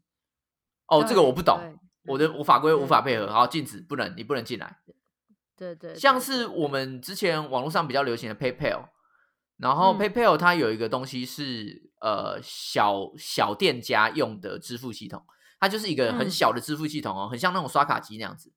[0.87, 1.59] 哦，这个我不懂，
[2.05, 4.79] 我的我法规无法配合，好禁止，不能，你不能进来。
[5.55, 8.87] 对对，像是我们之前网络上比较流行的 PayPal，
[9.57, 9.99] 然后嗯。
[9.99, 15.25] PayPal 它有一个东西是呃小小店家用的支付系统，
[15.59, 16.29] 它就是一个很嗯。
[16.29, 18.53] 小的支付系统哦，很像那种刷卡机那样子。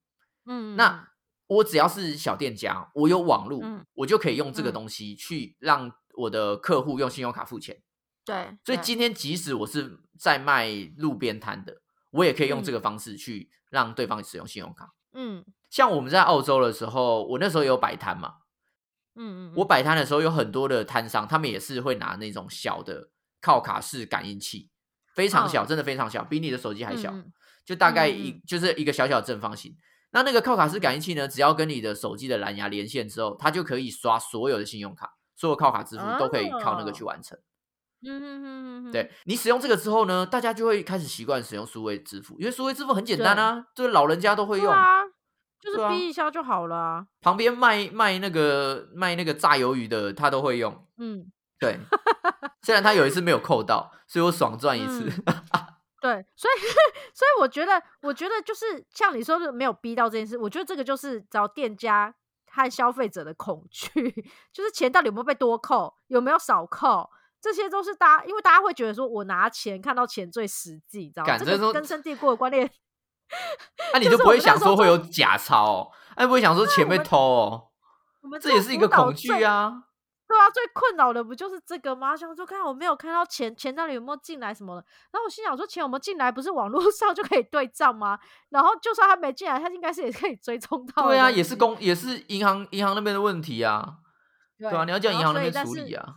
[0.46, 1.08] 嗯，那
[1.46, 4.72] 我只要是小店家，我有网络，嗯我就可以用这个嗯。
[4.72, 7.82] 东西去让我的客户用信用卡付钱。
[8.24, 12.74] 对，对所以今天即使我是在卖路边摊的，我也可以用这嗯。
[12.74, 14.94] 个方式去让对方使用信用卡。
[15.12, 15.44] 嗯。
[15.70, 18.34] 像我们在澳洲的时候，我那时候有摆摊嘛，
[19.16, 24.70] 嗯嗯，我摆摊的时候有很多的摊商，他们也是会拿那种小的靠卡式感应器，
[25.14, 27.14] 非常小，嗯真的非常小，比你的手机还小，
[27.64, 29.76] 就大概一、就是一个小小的正方形。
[30.12, 37.38] 那那个靠卡式感应器呢，只要跟你的手机的蓝牙连线之后，它就可以刷所有的信用卡，所有靠卡支付都可以靠那个去完成。
[38.02, 44.72] 嗯嗯嗯嗯，对你使用这个之后呢，大家就会开始习惯使用数位支付，因为数位支付很简单啊，就是老人家都会用。
[44.72, 44.99] 啊，
[45.60, 47.06] 就是逼一下就好了啊。
[47.20, 50.86] 旁边卖卖那个卖那个炸鱿鱼的，他都会用。
[50.98, 51.78] 嗯，对，
[52.62, 55.10] 虽然他有一次没有扣到，所以我爽赚一次。
[56.00, 56.60] 对，所以
[57.12, 62.14] 所以我觉得，我觉得就是像你说的，没有逼到这件事，我觉得这个就是找店家
[62.50, 63.90] 和消费者的恐惧，
[64.50, 67.10] 就是钱到底有没有被多扣，有没有少扣。
[67.38, 71.38] 这些都是大家，因为大家会觉得说，我拿钱看到钱最实际，你知道吗？
[71.38, 72.70] 这个根深蒂固的观念，
[73.92, 77.68] 那、你就就是不会想说会有假钞哦，哎，不会想说钱被偷哦，
[78.22, 79.54] 我们这也是一个恐惧啊。
[79.54, 79.82] 啊。
[80.28, 82.16] 对啊，最困扰的不就是这个吗？
[82.16, 84.86] 想说看我没有看到钱，钱到底有没有进来什么的。
[85.10, 88.16] 然后我心想说，钱有没有进来，不是网络 上就可以对账吗？
[88.50, 91.08] 然后就算他没进来，他应该是也可以追踪到。
[91.08, 93.96] 对啊，也是公也是银行银行那边的问题啊，
[94.56, 96.14] 对对啊，你要叫银行那边处理啊。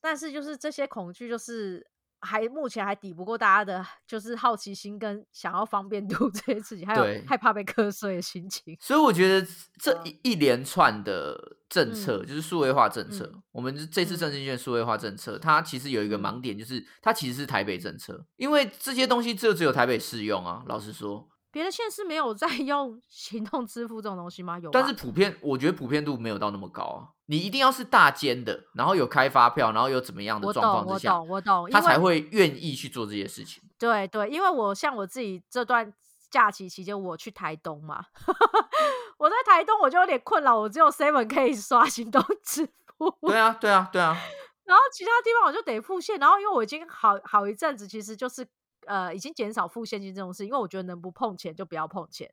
[0.00, 1.86] 但是就是这些恐惧，就是
[2.20, 8.76] 还目前还抵不过大家的，就是好奇心跟想要方便度 这些事情，还有害怕被瞌睡的心情。
[8.80, 9.46] 所以我觉得
[9.78, 13.24] 这嗯一一连串的政策，就是数位化政策。
[13.34, 20.62] 嗯我们这次嗯振兴券数位化政策，它其实有一个嗯盲点，就是它其实是台北政策，因为这些东西就只有台北适用啊。
[20.66, 24.58] 老实说，别的县市没有在 用行动支付这种东西吗？
[24.58, 27.08] 有，但是普遍，我觉得普遍度没有到那么高啊。
[27.30, 33.62] 你一定要是大间的，然后有开发票，然后有怎么样的我状况懂，我之下，懂，我懂，因为他才会愿意去做这些事情。
[33.78, 35.94] 对对，因为我像我自己这段
[36.28, 38.04] 假期期间，我去台东嘛，
[39.16, 42.68] 我在台东我就有点困扰，我只有 Seven 可以刷行动 支
[42.98, 44.16] 付，对啊，对啊，对啊，
[44.66, 48.44] 然后其他地方我就得付现，然后因为我已经好好一阵子，其实就是
[48.86, 52.28] 呃已经减少付现金这种事，因为我觉得能不碰钱就不要碰钱，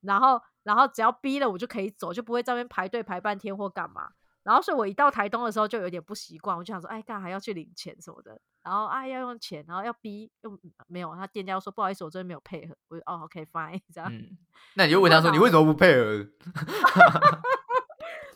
[0.00, 4.10] 然后然后只要逼了我就可以走，就不会在那边排队排半天或干嘛。
[4.42, 14.36] 然后所以我一到台东的时候就有点不习惯，我就想说，哎，干还要去领钱什么的，然后啊要用钱，然后要逼又没有，他店家又说不好意思，我这边没有配合，我就哦 OK fine 这样，嗯，
[14.74, 16.26] 那你就问他说，你为什么不配合？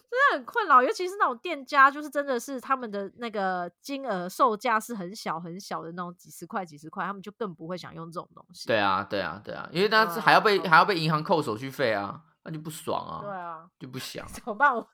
[0.09, 8.67] 真的很困扰，尤其是那种店家，就是真的是他们的那个金额售价是很小很小的那种几十块几十块，他们就更不会想用这种东西。
[8.67, 14.73] 对啊，对啊，对啊，因为他对啊是还要被嗯还要被银行扣手续费啊，那就不爽啊，对啊，就不想怎么办？
[14.73, 14.89] 我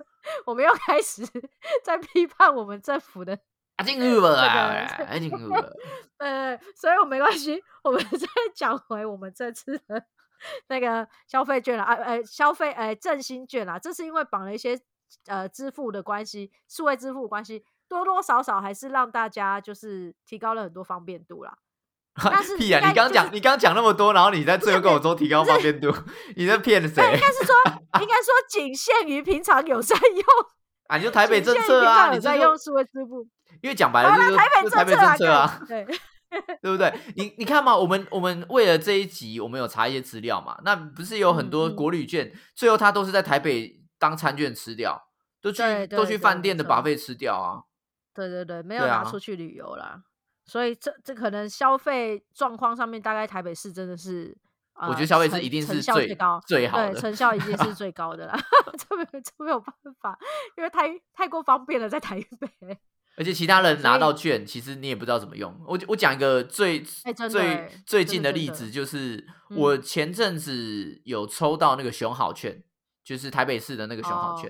[0.47, 1.23] 我们又开始
[1.85, 3.39] 在批判我们政府的，
[3.77, 5.77] 啊，进入了啊，进入了。
[6.17, 8.27] 呃，所以我没关系，我们再
[8.57, 10.07] 讲回我们这次的
[10.69, 14.81] 那个消费券啦，啊，呃，消费呃振兴券啦，这是因为绑了一些
[15.27, 21.59] 呃支付的关系，数位支付的关系，多多少少还是让大家就是提高了很多方便度啦。
[22.23, 22.87] 但是屁啊！
[22.87, 25.91] 你刚刚就是讲，你刚刚讲那么多，然后你在最后跟我说提高方便度，
[26.37, 27.55] 你在骗谁应该是说，
[28.01, 30.25] 应该说仅限于平常有在用，
[30.89, 30.99] 啊？
[30.99, 33.27] 你就台北政策啊，你在用数位支付。
[33.63, 34.49] 因为讲白了就是台
[34.85, 35.87] 北政政策啊，对，
[36.61, 36.93] 对不对？
[37.17, 45.01] 你你看嘛，我们我们为了这一集，我们有查一些资料嘛，那不是有很多国旅券，最后他都是在台北当餐券吃掉，
[45.41, 47.61] 都去都去饭店的把费吃掉啊。
[48.15, 50.03] 对对对，没有拿出去旅游啦。
[50.45, 54.37] 所以这这可能消费状况上面，大概台北市真的是，
[54.75, 56.95] 呃、我觉得消费是一定是最高，对，最好的。
[56.95, 58.39] 成效一定是最高的啦。
[58.77, 60.19] 这没有这没有办法，
[60.57, 62.49] 因为太太过方便了，在台北。
[63.15, 65.55] 而且其他人拿到券，其实你也不知道怎么用。
[65.67, 69.17] 我我讲一个最、最哎最近的例子，就是
[69.51, 72.63] 嗯我前阵子有抽到那个熊好券，
[73.05, 74.43] 就是台北市的那个熊好哦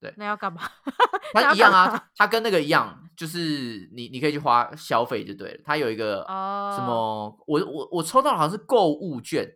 [0.00, 0.62] 券，那要干嘛？
[1.34, 5.60] 那要它一样啊，它跟那个一样，就是你你可以去花消费就对了。
[5.64, 9.46] 它有一个哦什么，我我我抽到好像是购物券，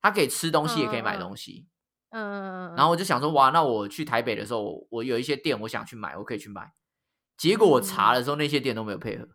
[0.00, 1.66] 它可以吃东西，也可以买嗯嗯嗯东西。
[2.10, 6.72] 嗯，然后我就想说，哇，那我去台北的时候，我我有一些店我想去买，我可以去买。
[7.36, 9.28] 结果我查嗯的时候，那些店都没有配合。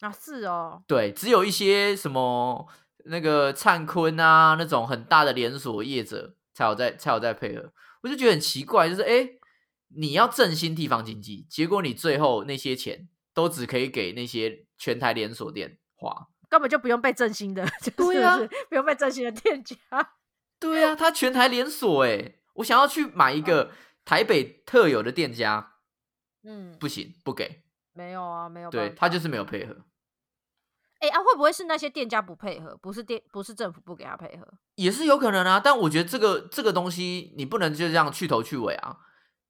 [0.00, 2.68] 啊是哦，对，只有一些什么
[3.06, 9.38] 那个灿坤啊那种很大的连锁业者才有在才有在配合，我就觉得很奇怪，就是哎，诶
[9.96, 16.28] 你要振兴地方经济，结果你最后那些钱都只可以给那些全台连锁店花。
[16.48, 18.38] 根本就不用被振兴的， 就是对啊
[18.68, 19.76] 不用被振兴的店家。
[20.60, 23.72] 对啊，他全台连锁哎，我想要去买一个
[24.04, 25.74] 台北特有的店家，
[26.44, 28.70] 嗯，不行，不给，没有啊，没有。
[28.70, 29.76] 对他就是没有配合。
[31.00, 32.76] 哎、啊，会不会是那些店家不配合？
[32.80, 34.46] 不是店，不是政府不给他配合？
[34.76, 38.96] 也是有可能啊，但我觉得这个这个东西你不能就这样去头去尾啊，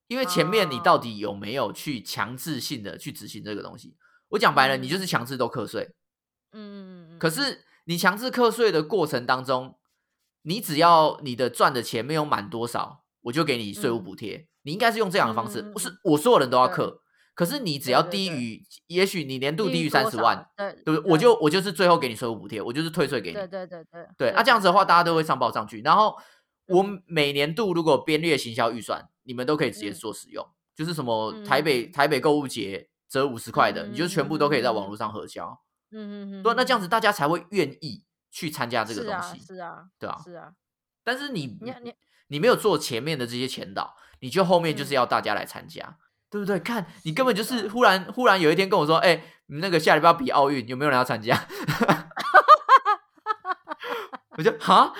[0.07, 3.96] 因为前面你到底有没有去强制性的去执行这个东西？
[4.28, 5.94] 我讲白了，你就是强制都课税，
[6.52, 7.18] 嗯嗯嗯嗯。
[7.18, 9.78] 可是你强制课税的过程当中，
[10.42, 14.48] 你只要你的赚的钱没有满多少，我就给你税务嗯补贴。
[14.62, 17.00] 你应该是用这样的方式，不是我所有人都要对课，
[17.34, 21.12] 可是你只要对对对低于，也许你年度低于三十万，，对对不对？
[21.12, 23.34] 我就我就是最后给你税务补贴，我就是退税给你。
[23.34, 25.82] 对对对对对，那、这样子的话，大家都会上报上去。
[25.82, 26.16] 然后
[26.66, 35.61] 我嗯每年度如果编列行销预算，你们都可以直接嗯做使用，就是什么台北、嗯台北购物节折五十块的，你就全部都可以在网络上核销。
[35.91, 40.16] 嗯嗯嗯，对，那这样子子大家才会愿意去参加这个东西，是啊对啊。
[40.25, 40.53] 是啊，
[41.03, 41.93] 但是你你你
[42.29, 45.99] 你没有做前面的这些前导，你就后面就是嗯要大家来参加。
[46.31, 46.59] 对不对？
[46.59, 51.39] 看你根本就是忽然忽然有一天跟我说，哎、你那个下礼拜要比奥运，有没有人要参加？
[54.37, 54.93] 我就哈，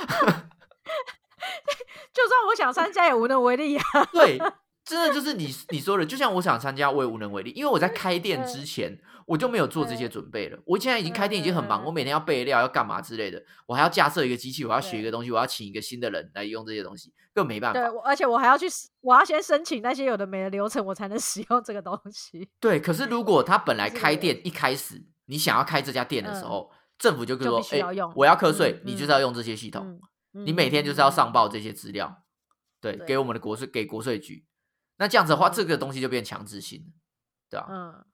[2.15, 3.85] 就算我想参加也无能为力啊。
[4.13, 4.39] 对，
[4.85, 8.97] 真的就是你你说的，就像我想参加，我也无能为力，因为我在开店之前
[9.27, 10.59] 我就没有做这些准备了。
[10.65, 17.89] 我现在已经开店已经很忙，我每天要备料，要干嘛之类的，我还要架设一个机器，我要学一个东西，我要请一个新的人来用这些东西，更没办对，法。
[17.91, 18.67] 对而且我还要去，
[19.01, 22.49] 我要先申请那些有的没的流程，我才能 使用这个东西。
[22.61, 29.99] 对，可是如果他本来是开店一开始你想要开这家店的时嗯候，政府就跟就说，哎、我要课税，嗯你就是要用这些系统，嗯，
[30.35, 32.25] 你每天就是要上报这些，些资料，
[32.81, 34.45] 对，对给我们的国税给国税局。
[34.97, 36.93] 那这样子的话，嗯这个东西就变强制性了，
[37.51, 38.05] 对吧、嗯，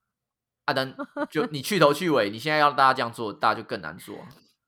[0.66, 0.94] 啊，等
[1.30, 4.16] 就你去头去尾，你现在要大家这样做，大家就更难做。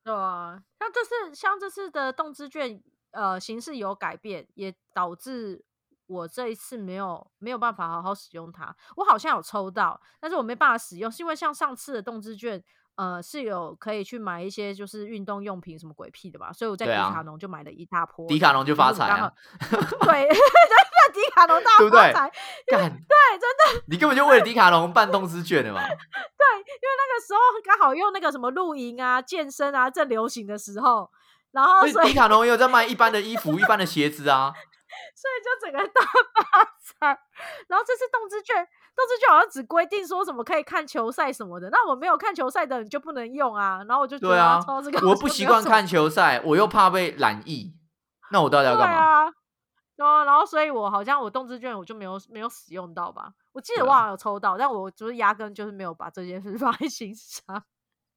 [0.05, 2.83] 对啊，像这次像这次的动资券，
[3.13, 5.65] 呃，形式有改变，也导致
[6.07, 8.75] 我这一次没有没有办法好好使用它。
[8.97, 12.63] 我好像有抽到，但是我没办法使用，是因为像上次的动资券，
[12.97, 19.07] 呃，是有可以去买一些就是运动用品什么鬼屁的吧，所以我在迪卡侬就买了一大波，迪卡侬就发财
[20.03, 22.31] 对， 那迪卡侬大发财，
[22.67, 23.83] 干，对，真的。
[23.89, 25.81] 你根本就为了迪卡侬办动资券的嘛。
[25.83, 31.11] 对，因为那个时候刚好用那个什么露营啊、健身啊正流行的时候，
[31.53, 34.53] 然后迪卡侬也有在卖一般的衣服、一般的鞋子啊。
[35.15, 37.19] 所以就整个大发财。
[37.67, 43.83] 然后这次动资券，动资券好像只规定说什么可以看球赛什么的，那我没有看球赛的你就不能用啊。
[43.89, 44.61] 然后我就觉得对啊
[45.03, 47.75] 我不习惯看球赛，我又怕被染疫，
[48.31, 48.97] 那我到底要对干嘛？
[48.97, 49.31] 啊。
[49.95, 53.33] 对啊，然后所以我好像我动资券我就没有没有使用到吧？
[53.53, 57.63] 我记得我好像有抽到，但我就是压根就是没有把这件事 放在心上。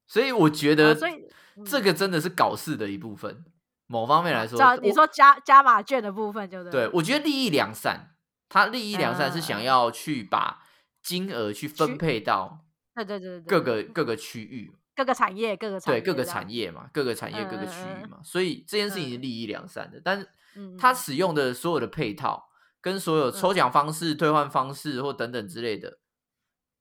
[0.08, 1.28] 所以我觉得，啊所以
[1.66, 3.44] 这个真的是搞事的一部分。
[3.88, 8.15] 某方面来说，叫你我说加加码券的部分，就对对，我觉得利益良善，
[8.56, 10.64] 他利益良善是想嗯要去把
[11.04, 17.30] 金额去分配到对对对对各个各个区域，各个产业各个产对各个产业嘛，各个产。
[17.34, 20.00] 业各个嗯区域嗯嘛，所以这件事情是嗯利益良善的。
[20.02, 21.16] 但是嗯他嗯使。
[21.16, 22.48] 用的所有的配套
[22.80, 26.00] 跟所有抽奖方式、兑换方式或等等之类的，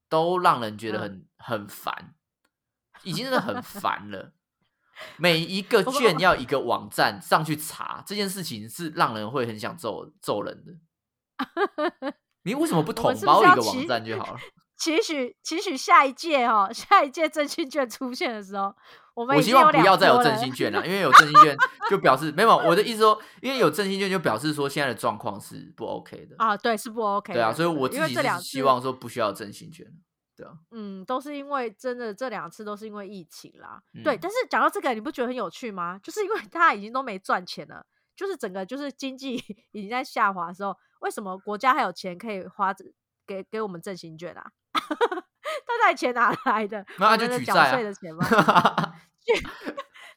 [0.09, 1.27] 都让人觉得嗯。
[1.37, 2.15] 很很烦，
[3.03, 4.33] 已经真的很烦了。
[5.19, 10.73] 每一个券要一个网站上去查，这件事情是让人会很想揍揍人的。
[12.45, 14.41] 你为什么不我统包一个网站就好了？
[14.77, 18.75] 期许期许下一届哦， 下一届振兴券出现的时候，
[19.15, 21.57] 我们我希望不要再有振兴券了，因为有振兴券
[21.89, 22.57] 就表示没有。
[22.57, 26.35] 我的意思说，因为有振兴券就表示说现在的状况是不 OK 的。
[26.39, 27.39] 啊，对，是不 OK 的。
[27.39, 29.87] 对啊，所以我因自己希望说不需要振兴券。
[30.37, 33.81] 对啊，嗯，都是因为真的这两次都是因为疫情啦。
[34.03, 35.99] 对，嗯但是讲到这个，你不觉得很有趣吗？
[36.03, 39.37] 就是因为大家已经都没赚钱了，就是整个就是经济
[39.73, 42.85] 已经在下滑的时候，为什么国家还有钱可以花着
[43.27, 44.45] 给给我们振兴券啊？
[45.67, 46.85] 大家钱哪来的？
[46.99, 48.25] 那他就举债啊税的钱吗？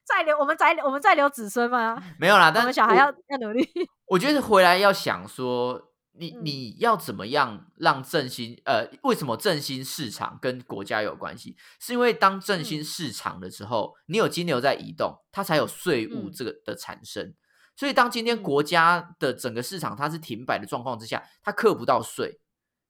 [0.05, 2.01] 再留我们再我们再留子孙吗？
[2.17, 3.67] 没有啦，我但我们小孩要要努力。
[4.05, 8.57] 我觉得回来要想说，你嗯你要怎么样让振兴？
[8.63, 11.57] 呃，为什么振兴市场跟国家有关系？
[11.79, 17.33] 是因为当振兴嗯市场的时候，你有金流在移动，它才有税务嗯这个的产生。
[17.77, 22.41] 所以当今天嗯国家的整个市场它是停摆的状况之下，它课不到税，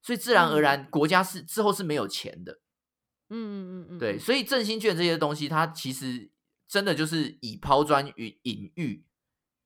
[0.02, 2.54] 所以自然而嗯然国家是之后是没有钱的。
[3.30, 6.32] 嗯嗯嗯嗯，对，嗯所以振兴券这些东西，它其实
[6.68, 9.06] 真的就是以抛砖引引玉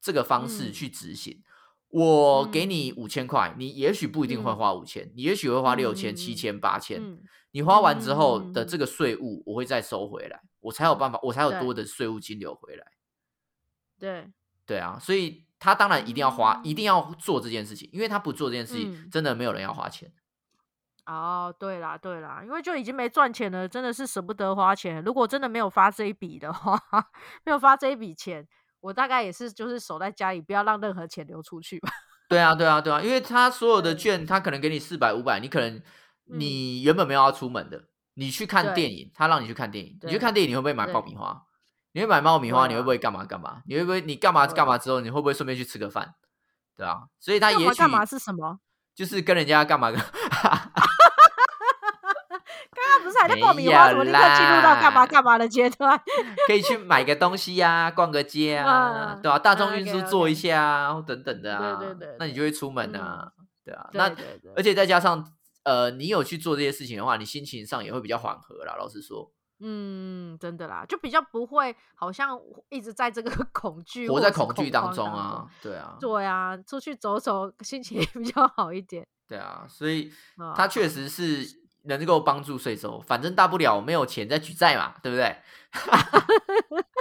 [0.01, 1.41] 这个方式嗯去执行。
[1.89, 6.99] 我给嗯你五千块，你也许不一定会嗯花五千，你也许会花六嗯千、七千、八千。
[6.99, 7.21] 嗯
[7.53, 12.87] 你花完之后的这个税务，我会再收回来，我才有办法，我才有多的税务金流回来。
[13.99, 14.31] 对，
[14.71, 20.09] 对啊，所以他当然一定要花，嗯一定要做这件事情，因为他不做这件事情，嗯真的没有人要花钱。
[21.05, 25.03] 哦，对啦，对啦，因为就已经没赚钱了，真的是舍不得花钱。
[25.03, 26.81] 如果真的没有发这一笔的话，
[27.43, 28.47] 没有发这一笔钱，
[28.79, 31.89] 我大概也是就是守在家里，不要让任何钱流出去吧。
[32.29, 41.45] 对啊，对啊，对啊，因为他所有的券，他可能给你四百、五百，你可能嗯你原本没有要出门的，你去看对电影，他让你去看电影，你去看电影，你会不会买爆米花？
[41.93, 43.61] 你会买爆米花，你会不会干嘛干嘛？
[43.65, 46.15] 你会不会你干嘛会干嘛之后，你会不会顺便去吃个饭？
[46.77, 48.59] 对啊，所以他也许干嘛是什么？
[48.95, 49.99] 就是跟人家干嘛干
[52.73, 55.99] 刚刚不是还在爆米花，有怎么立刻进入到干嘛啦干嘛的阶段？
[56.47, 63.31] 可以去买个东西呀、逛个街啊，嗯对吧、大众嗯运输坐一下啊，或等等的啊，对对对那你就会出门啊，
[63.65, 64.09] 对啊，那
[64.55, 65.33] 而且再加上
[65.63, 68.75] 呃，你有去做这些事情的话，你心情上也会比较缓和啦。
[68.77, 69.31] 老实说，
[69.63, 72.39] 嗯，真的啦，就比较不会好像
[72.69, 79.07] 一直在这个 恐惧活在恐惧当中啊，对啊，对啊，出去走走，心情也 比较好一点。
[79.27, 81.47] 对啊，所以啊它确实是
[81.83, 85.37] 能够帮助税收，反正大不了我没有钱再举债嘛，对不对？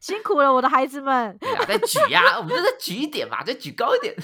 [0.00, 1.36] 辛苦了，我的孩子们。
[1.38, 4.14] 对啊，再举呀、我们就再举一点嘛，再举高一点。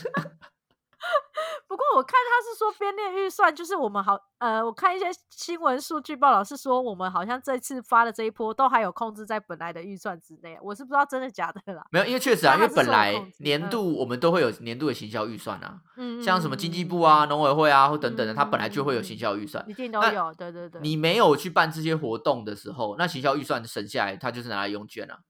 [1.68, 11.84] 不过我看他是说编列预算，就是我们好呃，我看一些新闻数据报道是说，我们好像这次发的这一波都还有控制在本来的预算之内，我是不知道真的假的啦。
[11.90, 19.64] 没有，因为确实啊，因为本来年嗯度我们都会有年度的行销预算啊，嗯，像什么经济部啊、农委会啊或等等的，它本来就会有嗯行销预算。
[19.68, 20.80] 一定都有，对对对。
[20.80, 25.20] 你没有去办这些活动的时候，那行销预算省下来，它就是拿来用券啊，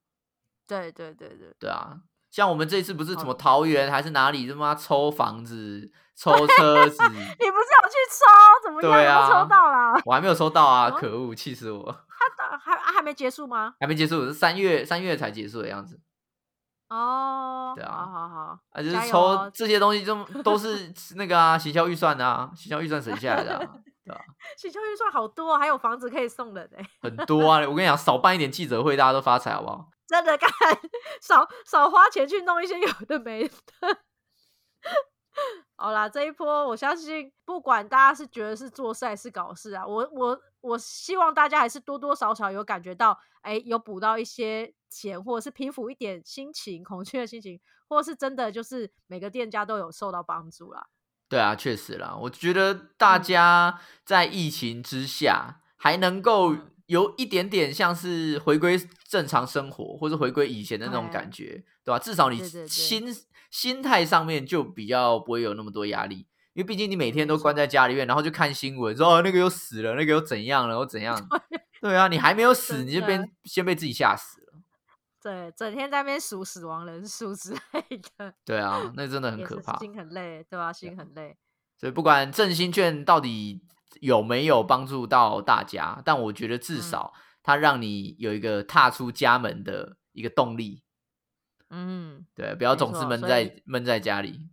[0.67, 1.99] 对对对对，对啊。
[2.31, 8.65] 像我们这次不是什么桃园还是哪里他妈抽房子、抽车子， 你不是有去抽？
[8.65, 8.91] 怎么样？
[8.93, 10.01] 对啊抽到了？
[10.05, 11.95] 我还没有抽到啊，哦可恶，气死我！
[12.37, 13.75] 他还还没结束吗？
[13.81, 16.01] 还没结束，是三月三月才结束的样子。
[16.91, 23.59] 哦，对啊好好好，啊，就是抽哦这些东西就都是 那个啊，行销预算的啊，行销预算省下来的、啊，
[24.05, 24.21] 对吧、
[24.57, 27.61] 行销预算好多，还有房子可以送人哎、很多啊。
[27.61, 29.89] 我跟你讲，少办一点记者会，大家都发财，好不好？
[30.09, 30.51] 真的干
[31.21, 33.55] 少少花钱去弄一些有的没的。
[35.77, 50.89] 好啦，这一波我相信，不管大家是觉得是做事还是搞事啊，我我我希望大家还是多多少少有感觉到，哎、有补到一些钱，或者是平复一点心情、恐惧的心情，或是真的就是每个店家都有受到帮助啦。
[51.29, 63.15] 对啊，确实啦，我觉得大嗯家在疫情之下还能够嗯有一点点像是回归正常生活，或者回归以前的那种感觉，对吧、至少你心
[63.51, 71.29] 心态上面就比较不会有那么多压力，因为毕竟你每天都关在家里面，然后就看新闻说哦那个又死了，那个又怎样了，又怎样，
[71.83, 74.59] 对啊，你还没有 死，你就被先被自己吓死了，
[75.23, 79.79] 对，整天在那边数死亡人数之类的，对啊，那真的很可怕。
[79.79, 81.37] 心很累，对吧、心很累。
[81.77, 83.61] 所以不管振兴券到底
[84.01, 90.83] 有没有帮助到大家，但我觉得至嗯少它让你有一个踏出家门的一个动力，
[91.71, 94.49] 嗯，对，不要总是闷在闷在家里。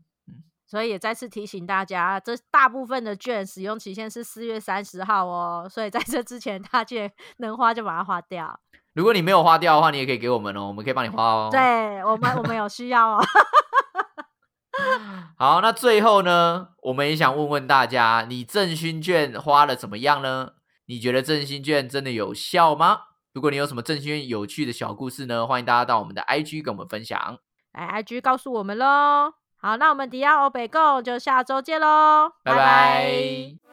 [0.68, 8.60] 所以也再次提醒大家，这大部分的券使用期限是四月三十号哦，所以在这之前，大家能花就把它花掉。
[8.94, 13.24] 如果你没有花掉的话，你也可以给我们哦，我们可以帮你花哦。，对我们，我们有需要哦。
[15.38, 20.52] 好，那最后呢，我们也想问问大家，你振兴券花了怎么样呢？
[20.88, 23.00] 你觉得振兴券真的有效吗？
[23.34, 27.38] 如果你有什么振兴券有趣的小故事呢，欢迎大家到我们的 IG 跟我们分享。
[27.74, 29.34] 来，IG 告诉我们喽。
[29.58, 33.65] 好，那我们迪亚欧北贡就下周见喽，拜拜